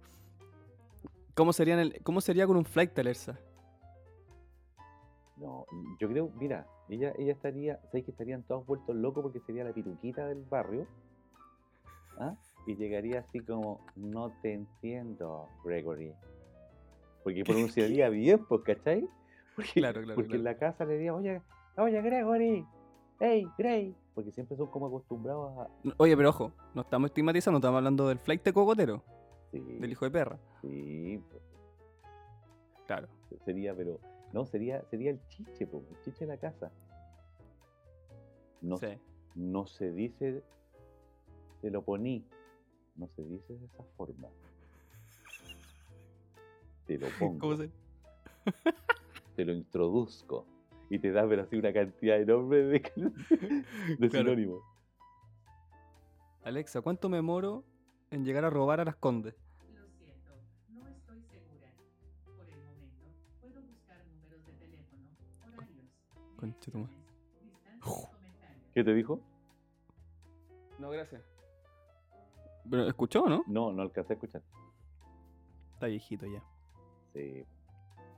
¿Cómo 1.35 1.53
sería, 1.53 1.75
en 1.75 1.81
el- 1.81 2.03
¿Cómo 2.03 2.21
sería 2.21 2.47
con 2.47 2.57
un 2.57 2.65
flight, 2.65 2.97
Alerza? 2.99 3.39
No, 5.37 5.67
yo 5.99 6.09
creo, 6.09 6.31
mira, 6.39 6.67
ella, 6.89 7.13
ella 7.19 7.33
estaría, 7.33 7.81
¿sabes 7.91 8.05
que 8.05 8.11
estarían 8.13 8.43
todos 8.45 8.67
vueltos 8.67 8.95
locos 8.97 9.23
porque 9.23 9.41
sería 9.41 9.65
la 9.65 9.73
pituquita 9.73 10.27
del 10.27 10.43
barrio? 10.45 10.87
¿Ah? 12.19 12.35
Y 12.67 12.77
llegaría 12.77 13.21
así 13.21 13.41
como, 13.41 13.85
no 13.97 14.33
te 14.43 14.53
entiendo, 14.55 15.49
Gregory. 15.65 16.13
Porque 17.25 17.45
pronunciaría 17.45 18.09
bien, 18.09 18.45
pues, 18.47 18.63
¿cachai? 18.63 19.09
Porque, 19.55 19.73
Claro, 19.75 20.01
claro, 20.03 20.15
porque 20.15 20.37
en 20.37 20.45
la 20.45 20.57
casa 20.57 20.85
le 20.85 20.95
diría, 20.95 21.15
oye, 21.15 21.43
oye, 21.77 22.03
Gregory, 22.03 22.65
hey, 23.21 23.47
Grey. 23.59 23.95
Porque 24.15 24.33
siempre 24.33 24.57
son 24.57 24.69
como 24.69 24.87
acostumbrados 24.87 25.59
a... 25.59 25.69
Oye, 25.99 26.17
pero 26.17 26.31
ojo, 26.31 26.53
no 26.75 26.83
estamos 26.83 27.11
estigmatizando, 27.11 27.59
estamos 27.59 27.77
hablando 27.79 28.09
del 28.09 28.19
flight 28.19 28.43
de 28.43 28.53
cogotero, 28.53 29.03
Sí, 29.53 29.61
del 29.61 29.93
hijo 29.93 30.05
de 30.07 30.11
perra. 30.11 30.39
sí, 30.63 31.21
pues, 31.31 31.43
Claro. 32.87 33.09
sería, 33.45 33.75
pero... 33.75 33.99
No, 34.33 34.45
sería, 34.45 34.83
sería 34.87 35.11
el 35.11 35.21
chiche, 35.29 35.67
pues, 35.67 35.85
el 35.91 36.01
chiche 36.03 36.27
de 36.27 36.33
la 36.33 36.37
casa. 36.39 36.71
No, 38.61 38.77
sí. 38.79 38.89
no 39.35 39.67
se 39.67 39.93
dice 39.93 40.43
te 41.61 41.71
lo 41.71 41.83
poní, 41.83 42.25
no 42.97 43.09
se 43.09 43.23
dice 43.23 43.55
de 43.55 43.67
esa 43.67 43.85
forma. 43.97 44.29
Te 46.87 46.99
lo 46.99 47.07
pongo, 47.19 47.39
¿Cómo 47.39 47.57
se...? 47.57 47.71
te 49.35 49.45
lo 49.45 49.53
introduzco 49.53 50.47
y 50.89 50.99
te 50.99 51.11
da 51.13 51.29
pero 51.29 51.43
así 51.43 51.57
una 51.57 51.73
cantidad 51.73 52.21
enorme 52.21 52.57
de, 52.59 52.81
de 53.99 54.09
Claro. 54.09 54.11
sinónimos. 54.11 54.63
Alexa, 56.45 56.81
¿cuánto 56.81 57.09
me 57.09 57.21
moro 57.23 57.65
en 58.11 58.25
llegar 58.25 58.45
a 58.45 58.51
robar 58.51 58.81
a 58.81 58.85
las 58.85 58.97
condes? 58.97 59.35
Tu 66.55 66.79
madre. 66.79 66.95
¿Qué 68.75 68.85
te 68.85 68.95
dijo? 68.95 69.21
No, 70.79 70.91
gracias. 70.91 71.23
¿Pero 72.69 72.87
escuchó 72.89 73.23
o 73.25 73.29
no? 73.29 73.43
No, 73.47 73.73
no 73.73 73.83
alcancé 73.83 74.13
a 74.13 74.17
escuchar. 74.17 74.43
Está 75.75 75.87
viejito 75.87 76.27
ya. 76.27 76.43
Sí, 77.13 77.45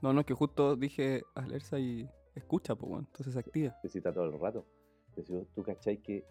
No, 0.01 0.11
no, 0.13 0.21
es 0.21 0.25
que 0.25 0.33
justo 0.33 0.75
dije 0.75 1.23
Alerza 1.35 1.77
y 1.79 2.09
escucha, 2.35 2.75
pues, 2.75 2.89
bueno, 2.89 3.05
entonces 3.07 3.33
se 3.33 3.39
activa. 3.39 3.75
te 3.81 3.89
cita 3.89 4.13
todo 4.13 4.25
el 4.25 4.39
rato. 4.39 4.65
Si 5.15 5.23
tú 5.23 5.63
cachai 5.63 5.97
que 5.97 6.25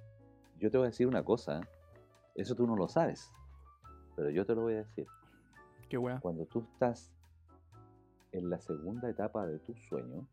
yo 0.58 0.70
te 0.70 0.78
voy 0.78 0.86
a 0.86 0.90
decir 0.90 1.06
una 1.06 1.24
cosa, 1.24 1.60
¿eh? 1.60 1.68
eso 2.34 2.54
tú 2.54 2.66
no 2.66 2.76
lo 2.76 2.88
sabes, 2.88 3.30
pero 4.16 4.30
yo 4.30 4.44
te 4.44 4.54
lo 4.54 4.62
voy 4.62 4.74
a 4.74 4.78
decir. 4.78 5.06
Qué 5.88 5.96
weá. 5.96 6.20
Cuando 6.20 6.44
tú 6.46 6.60
estás 6.72 7.12
en 8.32 8.50
la 8.50 8.58
segunda 8.60 9.08
etapa 9.08 9.46
de 9.46 9.58
tu 9.60 9.74
sueño, 9.88 10.26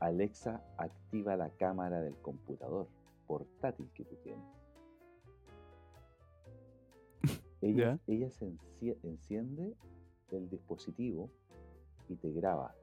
Alexa 0.00 0.62
activa 0.78 1.36
la 1.36 1.50
cámara 1.50 2.00
del 2.00 2.16
computador 2.16 2.88
portátil 3.26 3.88
que 3.94 4.04
tú 4.04 4.16
tienes. 4.16 4.44
Ella, 7.60 7.98
ella 8.06 8.30
se 8.30 8.46
encie- 8.46 8.96
enciende 9.02 9.76
el 10.30 10.48
dispositivo 10.48 11.28
y 12.08 12.16
te 12.16 12.32
graba. 12.32 12.74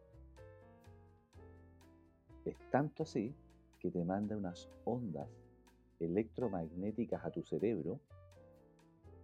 Es 2.46 2.56
tanto 2.70 3.04
así 3.04 3.34
que 3.80 3.90
te 3.90 4.04
manda 4.06 4.38
unas 4.38 4.70
ondas 4.86 5.28
electromagnéticas 6.00 7.26
a 7.26 7.32
tu 7.32 7.42
cerebro 7.44 8.00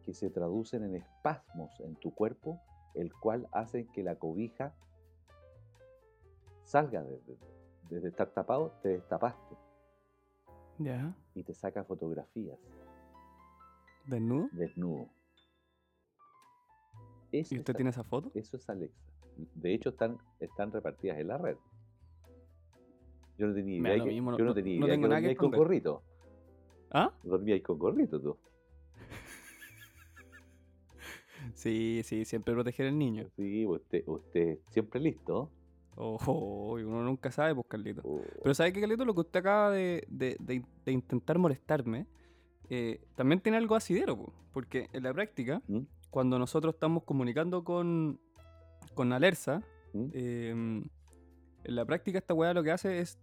que 0.04 0.14
se 0.14 0.30
traducen 0.32 0.84
en 0.84 0.96
espasmos 0.96 1.80
en 1.80 1.96
tu 1.96 2.14
cuerpo, 2.14 2.60
el 2.96 3.14
cual 3.14 3.48
hacen 3.52 3.88
que 3.94 4.04
la 4.04 4.16
cobija 4.16 4.74
salga 6.64 7.04
desde, 7.04 7.38
desde 7.94 8.10
estar 8.10 8.30
tapado, 8.32 8.72
te 8.82 8.90
destapaste 8.90 9.56
Ya. 10.80 11.16
y 11.36 11.44
te 11.44 11.54
saca 11.54 11.84
fotografías 11.84 12.58
¿Desnudo? 14.06 14.50
desnudo. 14.52 15.08
Eso 17.32 17.56
¿Y 17.56 17.60
usted 17.60 17.72
es, 17.74 17.78
tiene 17.78 17.90
esa 17.92 18.04
foto? 18.04 18.32
eso 18.36 18.58
es 18.58 18.70
Alexa. 18.70 19.02
De 19.56 19.74
hecho, 19.74 19.90
están, 19.90 20.18
están 20.40 20.72
repartidas 20.72 21.18
en 21.20 21.28
la 21.28 21.38
red. 21.38 21.58
Yo 23.38 23.48
no 23.48 23.54
tenía 23.56 23.78
idea, 23.80 24.04
que, 24.04 24.10
mismo, 24.12 24.32
yo 24.38 24.44
no 24.44 24.50
no- 24.50 24.54
tenía 24.54 24.80
no 24.80 24.86
idea 24.86 24.96
tengo 24.96 25.06
que 25.06 25.10
nada 25.10 25.22
que 25.22 25.36
con 25.36 25.52
gorrito. 25.52 26.04
¿Ah? 26.92 27.12
Dormíais 27.24 27.64
con 27.64 27.80
gorrito 27.80 28.22
tú. 28.22 28.38
Sí, 31.56 32.02
sí, 32.04 32.26
siempre 32.26 32.54
proteger 32.54 32.88
al 32.88 32.98
niño. 32.98 33.28
Sí, 33.36 33.66
usted, 33.66 34.04
usted 34.08 34.60
siempre 34.70 35.00
listo. 35.00 35.50
Ojo, 35.98 36.74
uno 36.74 37.04
nunca 37.04 37.32
sabe, 37.32 37.54
pues, 37.56 37.68
Carlito. 37.70 38.02
Oh, 38.04 38.22
Pero 38.42 38.54
¿sabe 38.56 38.74
qué, 38.74 38.80
Carlito? 38.82 39.06
Lo 39.06 39.14
que 39.14 39.22
usted 39.22 39.40
acaba 39.40 39.70
de, 39.72 40.06
de- 40.10 40.38
de- 40.40 40.64
de 40.86 40.92
intentar 40.92 41.38
molestarme, 41.38 42.08
eh, 42.70 43.02
también 43.16 43.40
tiene 43.42 43.58
algo 43.58 43.76
asidero, 43.76 44.18
po, 44.18 44.34
porque 44.54 44.90
en 44.94 45.04
la 45.04 45.14
práctica, 45.14 45.62
¿Mm? 45.68 45.80
cuando 46.10 46.40
nosotros 46.40 46.74
estamos 46.76 47.04
comunicando 47.04 47.64
con, 47.64 48.20
con 48.94 49.14
Alerza, 49.14 49.62
¿Mm? 49.94 50.06
eh, 50.14 50.50
en 51.66 51.76
la 51.76 51.86
práctica 51.86 52.18
esta 52.18 52.34
weá 52.34 52.54
lo 52.54 52.64
que 52.64 52.72
hace 52.72 53.00
es 53.00 53.18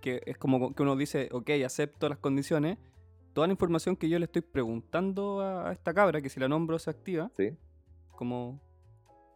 que 0.00 0.20
es 0.26 0.36
como 0.36 0.74
que 0.74 0.82
uno 0.82 0.96
dice, 0.96 1.28
ok, 1.32 1.50
acepto 1.64 2.08
las 2.08 2.18
condiciones, 2.18 2.76
toda 3.32 3.46
la 3.46 3.52
información 3.52 3.96
que 3.96 4.08
yo 4.08 4.18
le 4.18 4.24
estoy 4.26 4.42
preguntando 4.42 5.40
a, 5.40 5.68
a 5.68 5.72
esta 5.72 5.94
cabra, 5.94 6.20
que 6.20 6.28
si 6.28 6.38
la 6.40 6.48
nombro 6.48 6.78
se 6.78 6.90
activa, 6.90 7.30
Sí, 7.36 7.50
como, 8.16 8.60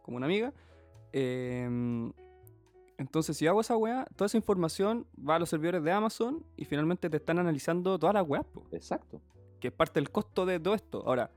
como 0.03 0.17
una 0.17 0.25
amiga. 0.27 0.53
em, 1.13 2.11
entonces, 2.97 3.37
si 3.37 3.45
hago 3.45 3.61
esa 3.61 3.77
weá, 3.77 4.05
toda 4.15 4.25
esa 4.25 4.37
información 4.37 5.05
va 5.17 5.35
a 5.35 5.39
los 5.39 5.49
servidores 5.49 5.83
de 5.83 5.91
Amazon 5.91 6.43
y 6.55 6.65
finalmente 6.65 7.09
te 7.09 7.17
están 7.17 7.37
analizando 7.37 7.99
todas 7.99 8.15
las 8.15 8.27
weas, 8.27 8.45
po, 8.45 8.65
exacto. 8.71 9.21
que 9.59 9.67
es 9.67 9.73
parte 9.73 9.99
del 9.99 10.09
costo 10.09 10.47
de 10.47 10.59
todo 10.59 10.73
esto. 10.73 11.03
Ahora, 11.05 11.29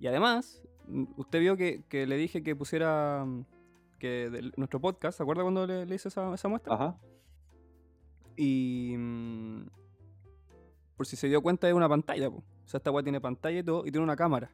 y 0.00 0.08
además, 0.08 0.60
mm, 0.88 1.04
usted 1.16 1.38
vio 1.38 1.56
que, 1.56 1.84
que 1.88 2.06
le 2.06 2.16
dije 2.16 2.42
que 2.42 2.56
pusiera 2.56 3.24
mm, 3.24 3.44
que 4.00 4.50
nuestro 4.56 4.80
podcast, 4.80 5.16
¿se 5.18 5.22
acuerda 5.22 5.42
cuando 5.42 5.66
le, 5.68 5.86
le 5.86 5.94
hice 5.94 6.08
esa, 6.08 6.34
esa 6.34 6.48
muestra? 6.48 6.74
Ajá. 6.74 6.98
Y 8.36 8.96
mm, 8.98 9.66
por 10.96 11.06
si 11.06 11.14
se 11.14 11.28
dio 11.28 11.40
cuenta 11.42 11.68
es 11.68 11.74
una 11.74 11.88
pantalla, 11.88 12.28
po. 12.28 12.38
o 12.38 12.68
sea, 12.68 12.78
esta 12.78 12.90
weá 12.90 13.04
tiene 13.04 13.20
pantalla 13.20 13.60
y 13.60 13.62
todo, 13.62 13.86
y 13.86 13.92
tiene 13.92 14.02
una 14.02 14.16
cámara. 14.16 14.50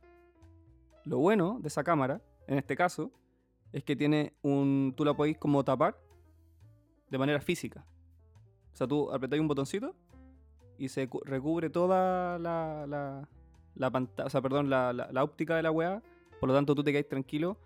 Lo 1.05 1.19
bueno 1.19 1.59
de 1.61 1.69
esa 1.69 1.83
cámara, 1.83 2.21
en 2.47 2.59
este 2.59 2.77
caso, 2.77 3.11
es 3.73 3.83
que 3.83 3.97
tiene 3.97 4.35
un. 4.43 4.93
Tú 4.95 5.07
la 5.07 5.15
podéis 5.15 5.39
como 5.39 5.65
tapar 5.65 6.04
de 7.15 7.19
manera 7.19 7.41
física. 7.41 7.85
O 8.73 8.77
sea, 8.77 8.89
tú 8.89 9.09
apretáis 9.13 9.41
un 9.41 9.47
botoncito 9.47 9.95
y 10.79 10.89
se 10.89 11.09
cu- 11.09 11.21
recubre 11.25 11.71
toda 11.71 12.41
la, 12.41 12.87
la, 12.89 13.29
la 13.77 13.91
pantalla, 13.93 14.27
o 14.27 14.31
sea, 14.31 14.43
perdón, 14.43 14.69
la, 14.69 14.93
la- 14.93 15.23
óptica 15.23 15.55
de 15.55 15.63
la 15.63 15.71
weá. 15.71 16.03
Por 16.41 16.49
lo 16.49 16.55
tanto, 16.57 16.75
tú 16.75 16.83
te 16.83 16.91
quedas 16.91 17.09
tranquilo 17.09 17.57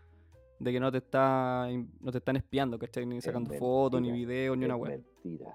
de 0.59 0.71
que 0.71 0.81
no 0.81 0.93
te 0.93 0.99
está 0.99 1.67
no 2.01 2.13
te 2.13 2.19
están 2.19 2.37
espiando, 2.37 2.79
¿cachai? 2.79 3.07
Ni 3.07 3.23
sacando 3.23 3.55
fotos, 3.55 4.03
ni 4.03 4.13
videos, 4.13 4.59
ni 4.59 4.67
una 4.67 4.75
es 4.75 4.81
weá. 4.83 4.91
Mentira. 4.99 5.55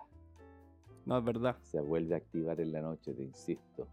No, 1.05 1.17
es 1.19 1.23
verdad. 1.23 1.55
Se 1.61 1.79
vuelve 1.79 2.15
a 2.15 2.17
activar 2.17 2.59
en 2.59 2.71
la 2.71 2.81
noche, 2.81 3.13
te 3.13 3.21
insisto. 3.21 3.87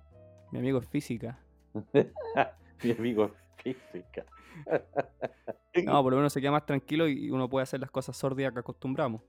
Mi 0.51 0.61
amigo 0.61 0.79
es 0.79 0.89
física. 0.89 1.39
Mi 2.83 2.91
amigo 2.93 3.27
es 3.27 3.33
física. 3.77 4.25
No, 5.85 6.03
por 6.03 6.11
lo 6.13 6.17
menos 6.17 6.33
se 6.33 6.41
queda 6.41 6.51
más 6.51 6.67
tranquilo 6.67 7.07
y 7.07 7.31
uno 7.31 7.49
puede 7.49 7.63
hacer 7.63 7.79
las 7.79 7.91
cosas 7.93 8.17
sórdidas 8.17 8.53
que 8.53 8.59
acostumbramos. 8.59 9.23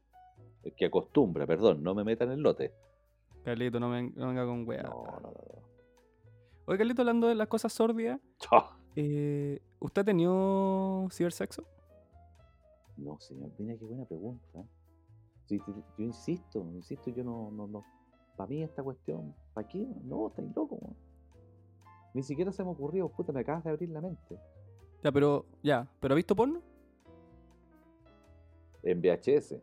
Que 0.76 0.86
acostumbra, 0.86 1.46
perdón, 1.48 1.82
no 1.84 1.96
me 1.96 2.04
metan 2.04 2.28
en 2.30 2.36
el 2.36 2.42
lote. 2.42 2.74
Carlito, 3.44 3.80
no, 3.80 3.90
me, 3.90 4.12
no 4.12 4.28
venga 4.28 4.46
con 4.46 4.68
weá. 4.68 4.84
No, 4.84 5.04
no, 5.06 5.20
no. 5.22 5.32
no. 5.32 5.62
Oye, 6.66 6.78
Carlito, 6.78 7.02
hablando 7.02 7.28
de 7.28 7.36
las 7.36 7.48
cosas 7.48 7.74
sórdidas, 7.74 8.20
Chao. 8.38 8.70
eh, 8.96 9.60
¿usted 9.80 10.02
ha 10.02 10.06
tenido 10.06 11.08
cibersexo? 11.12 11.64
No, 12.98 13.20
señor, 13.20 13.50
mira 13.58 13.76
qué 13.78 13.86
buena 13.86 14.06
pregunta. 14.06 14.64
Sí, 15.48 15.60
sí, 15.66 15.74
yo 15.98 16.06
insisto, 16.06 16.60
insisto, 16.76 17.10
yo 17.10 17.24
no, 17.24 17.50
no, 17.52 17.68
no. 17.68 17.84
Para 18.38 18.48
mí 18.48 18.62
esta 18.64 18.84
cuestión, 18.84 19.34
¿para 19.54 19.68
qué? 19.68 19.86
No, 20.04 20.28
estáis 20.28 20.56
loco. 20.56 20.76
weón. 20.76 20.96
Ni 22.14 22.22
siquiera 22.24 22.52
se 22.52 22.64
me 22.64 22.70
ocurrió, 22.70 23.10
puta, 23.10 23.34
me 23.34 23.40
acabas 23.42 23.64
de 23.64 23.72
abrir 23.72 23.90
la 23.90 24.02
mente. 24.02 24.38
Ya, 25.04 25.12
pero, 25.12 25.46
ya, 25.64 25.88
¿pero 26.00 26.14
ha 26.14 26.16
visto 26.16 26.36
porno? 26.36 26.62
En 28.84 29.02
VHS. 29.02 29.56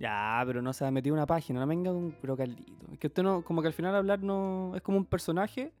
Ya, 0.00 0.42
pero 0.46 0.62
no 0.62 0.72
se 0.72 0.84
ha 0.86 0.90
metido 0.90 1.14
una 1.14 1.26
página, 1.26 1.60
no 1.60 1.66
me 1.66 1.76
venga 1.76 1.92
con. 1.92 2.16
Pero 2.20 2.36
Carlito. 2.36 2.72
Es 2.92 2.98
que 2.98 3.06
usted 3.08 3.22
no. 3.22 3.44
Como 3.44 3.60
que 3.60 3.68
al 3.68 3.74
final 3.74 3.94
hablar 3.94 4.22
no. 4.22 4.74
Es 4.74 4.82
como 4.82 4.96
un 4.98 5.04
personaje 5.04 5.72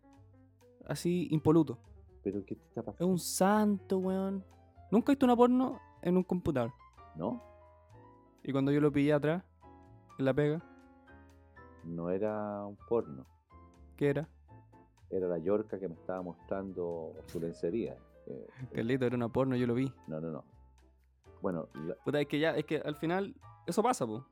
así 0.86 1.26
impoluto. 1.30 1.78
¿Pero 2.22 2.44
qué 2.44 2.54
te 2.54 2.62
está 2.68 2.80
Es 2.82 2.86
pasando? 2.86 3.06
un 3.12 3.18
santo, 3.18 3.98
weón. 3.98 4.44
Nunca 4.90 5.10
he 5.10 5.14
visto 5.14 5.24
una 5.24 5.36
porno 5.36 5.80
en 6.02 6.16
un 6.18 6.22
computador. 6.22 6.72
¿No? 7.16 7.42
Y 8.44 8.52
cuando 8.52 8.70
yo 8.72 8.80
lo 8.80 8.92
pillé 8.92 9.12
atrás, 9.14 9.42
en 10.18 10.24
la 10.24 10.34
pega, 10.34 10.62
No 11.84 12.10
era 12.10 12.64
un 12.66 12.76
porno. 12.88 13.24
¿qué 13.96 14.10
era? 14.10 14.28
Era 15.10 15.26
la 15.28 15.38
Yorca 15.38 15.78
que 15.78 15.88
me 15.88 15.94
estaba 15.94 16.22
mostrando 16.22 17.12
su 17.26 17.40
lencería. 17.40 17.96
Eh, 18.26 18.46
Carlito, 18.74 19.06
era 19.06 19.16
una 19.16 19.28
porno, 19.28 19.56
yo 19.56 19.66
lo 19.66 19.74
vi. 19.74 19.90
no, 20.06 20.20
no, 20.20 20.30
no. 20.30 20.44
Bueno, 21.42 21.68
la- 21.74 21.94
Puta, 22.04 22.20
es 22.20 22.26
que 22.28 22.38
ya, 22.38 22.50
es 22.56 22.64
que 22.66 22.78
al 22.78 22.96
final, 22.96 23.34
eso 23.70 23.82
pasa, 23.82 24.06
po. 24.06 24.24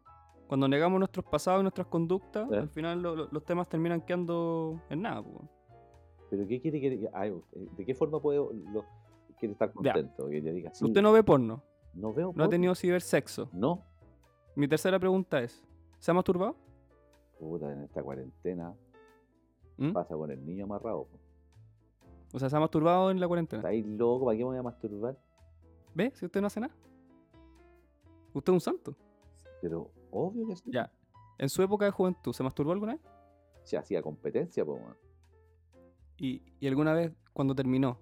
Cuando 0.46 0.66
negamos 0.68 0.98
nuestros 0.98 1.24
pasados 1.26 1.60
y 1.60 1.62
nuestras 1.64 1.86
conductas, 1.88 2.50
¿Eh? 2.50 2.56
al 2.56 2.68
final 2.70 3.02
lo- 3.02 3.14
lo- 3.16 3.28
los 3.30 3.44
temas 3.44 3.68
terminan 3.68 4.00
quedando 4.00 4.80
en 4.88 5.02
nada, 5.02 5.22
po. 5.22 5.42
¿pero 6.30 6.46
qué 6.46 6.60
quiere 6.60 6.80
que 6.80 7.08
ay, 7.12 7.30
usted- 7.30 7.60
¿De 7.76 7.84
qué 7.86 7.94
forma 7.94 8.20
puede 8.20 8.38
lo, 8.38 8.84
quiere 9.38 9.52
estar 9.52 9.72
Ya. 9.82 9.92
contento? 9.94 10.28
Que 10.28 10.40
le 10.40 10.52
diga, 10.52 10.72
sí, 10.74 10.84
Usted 10.84 11.00
no 11.02 11.12
ve 11.12 11.22
porno, 11.22 11.62
no 11.94 12.12
veo 12.12 12.26
no 12.26 12.30
ha 12.30 12.34
porno. 12.34 12.48
tenido 12.50 12.74
cibersexo. 12.74 13.48
No. 13.52 13.82
Mi 14.56 14.66
tercera 14.68 14.98
pregunta 14.98 15.40
es, 15.40 15.62
¿se 15.98 16.10
ha 16.10 16.14
masturbado? 16.14 16.56
Puta, 17.38 17.72
en 17.72 17.82
esta 17.84 18.02
cuarentena 18.02 18.74
¿Mm? 19.76 19.92
pasa 19.92 20.14
con 20.16 20.30
el 20.30 20.44
niño 20.44 20.64
amarrado. 20.64 21.04
po. 21.04 21.18
O 22.34 22.38
sea, 22.38 22.50
¿se 22.50 22.56
ha 22.56 22.60
masturbado 22.60 23.10
en 23.10 23.20
la 23.20 23.26
cuarentena? 23.28 23.60
¿Estáis 23.60 23.86
loco? 23.86 24.26
¿Para 24.26 24.36
qué 24.36 24.42
me 24.44 24.50
voy 24.50 24.58
a 24.58 24.62
masturbar? 24.62 25.16
¿Ve? 25.94 26.10
Si 26.14 26.26
usted 26.26 26.40
no 26.40 26.48
hace 26.48 26.60
nada. 26.60 26.74
Usted 28.34 28.52
es 28.52 28.54
un 28.54 28.60
santo. 28.60 28.94
Pero 29.60 29.90
obvio 30.10 30.46
que 30.48 30.56
sí. 30.56 30.70
Ya. 30.72 30.90
En 31.38 31.48
su 31.48 31.62
época 31.62 31.84
de 31.84 31.90
juventud, 31.90 32.32
¿se 32.32 32.42
masturbó 32.42 32.72
alguna 32.72 32.94
vez? 32.94 33.02
Se 33.64 33.76
hacía 33.76 34.02
competencia, 34.02 34.64
po, 34.64 34.78
man. 34.78 34.96
¿Y, 36.16 36.42
y 36.58 36.66
alguna 36.66 36.94
vez, 36.94 37.12
cuando 37.32 37.54
terminó, 37.54 37.98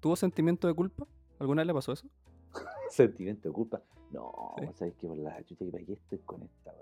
tuvo 0.00 0.16
sentimiento 0.16 0.66
de 0.68 0.74
culpa? 0.74 1.06
¿Alguna 1.38 1.60
vez 1.62 1.66
le 1.66 1.74
pasó 1.74 1.92
eso? 1.92 2.08
Sentimiento 2.90 3.48
de 3.48 3.52
culpa. 3.54 3.82
No, 4.12 4.54
Sí. 4.58 4.66
¿sabes 4.74 4.94
qué? 4.98 5.06
Por 5.08 5.18
la 5.18 5.42
chucha, 5.44 5.64
¿y 5.64 5.70
para 5.70 5.84
qué 5.84 5.92
estoy 5.94 6.18
con 6.20 6.42
esta, 6.42 6.72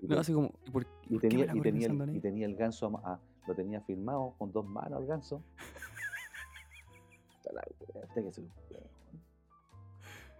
No, 0.00 0.18
así 0.18 0.32
como, 0.32 0.52
¿y 0.64 0.70
por, 0.70 0.86
y 1.08 1.14
por 1.14 1.20
tenía, 1.20 1.46
y, 1.54 1.60
tenía 1.60 1.86
el, 1.88 2.16
y 2.16 2.20
tenía 2.20 2.46
el 2.46 2.54
ganso, 2.54 2.86
ama- 2.86 3.02
ah, 3.04 3.18
lo 3.46 3.54
tenía 3.54 3.80
firmado 3.82 4.34
con 4.38 4.52
dos 4.52 4.64
manos 4.66 5.00
el 5.00 5.06
ganso. 5.06 5.42
Que. 7.44 8.22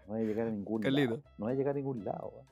No 0.06 0.14
voy 0.14 0.20
a 0.20 0.24
llegar 0.24 0.46
a 0.48 0.50
ningún 0.50 0.82
lado. 0.82 1.22
No 1.38 1.44
voy 1.46 1.52
a 1.52 1.56
llegar 1.56 1.72
a 1.74 1.78
ningún 1.78 2.04
lado, 2.04 2.28
weón. 2.34 2.46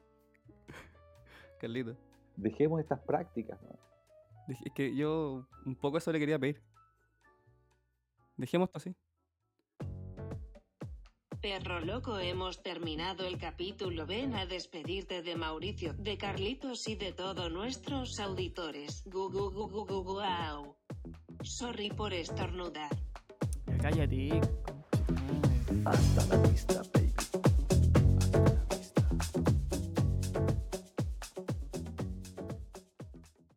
Carlito. 1.57 1.97
Dejemos 2.37 2.81
estas 2.81 3.01
prácticas, 3.01 3.59
Es 4.49 4.73
que 4.75 4.95
yo 4.95 5.47
un 5.65 5.77
poco 5.77 5.99
eso 5.99 6.13
le 6.13 6.19
quería 6.19 6.39
pedir. 6.39 6.63
Dejemos 8.37 8.69
esto 8.69 8.79
así. 8.79 8.95
Perro 11.41 11.81
loco, 11.81 12.19
hemos 12.19 12.63
terminado 12.63 13.25
el 13.25 13.39
capítulo. 13.39 14.07
Ven 14.07 14.35
a 14.35 14.47
despedirte 14.47 15.23
de 15.23 15.37
Mauricio, 15.37 15.95
de 15.95 16.19
Carlitos 16.19 16.89
y 16.89 16.97
de 16.97 17.13
todos 17.13 17.53
nuestros 17.53 18.19
auditores. 18.19 19.03
Gu, 19.07 19.31
gu, 19.31 19.51
gu, 19.51 19.69
gu, 19.69 19.87
gu, 19.87 20.03
guau. 20.03 20.77
Sorry 21.43 21.91
por 21.91 22.13
estornudar. 22.13 22.91
Cállate. 23.81 24.41
Hasta 25.85 26.37
la 26.37 26.49
vista, 26.49 26.83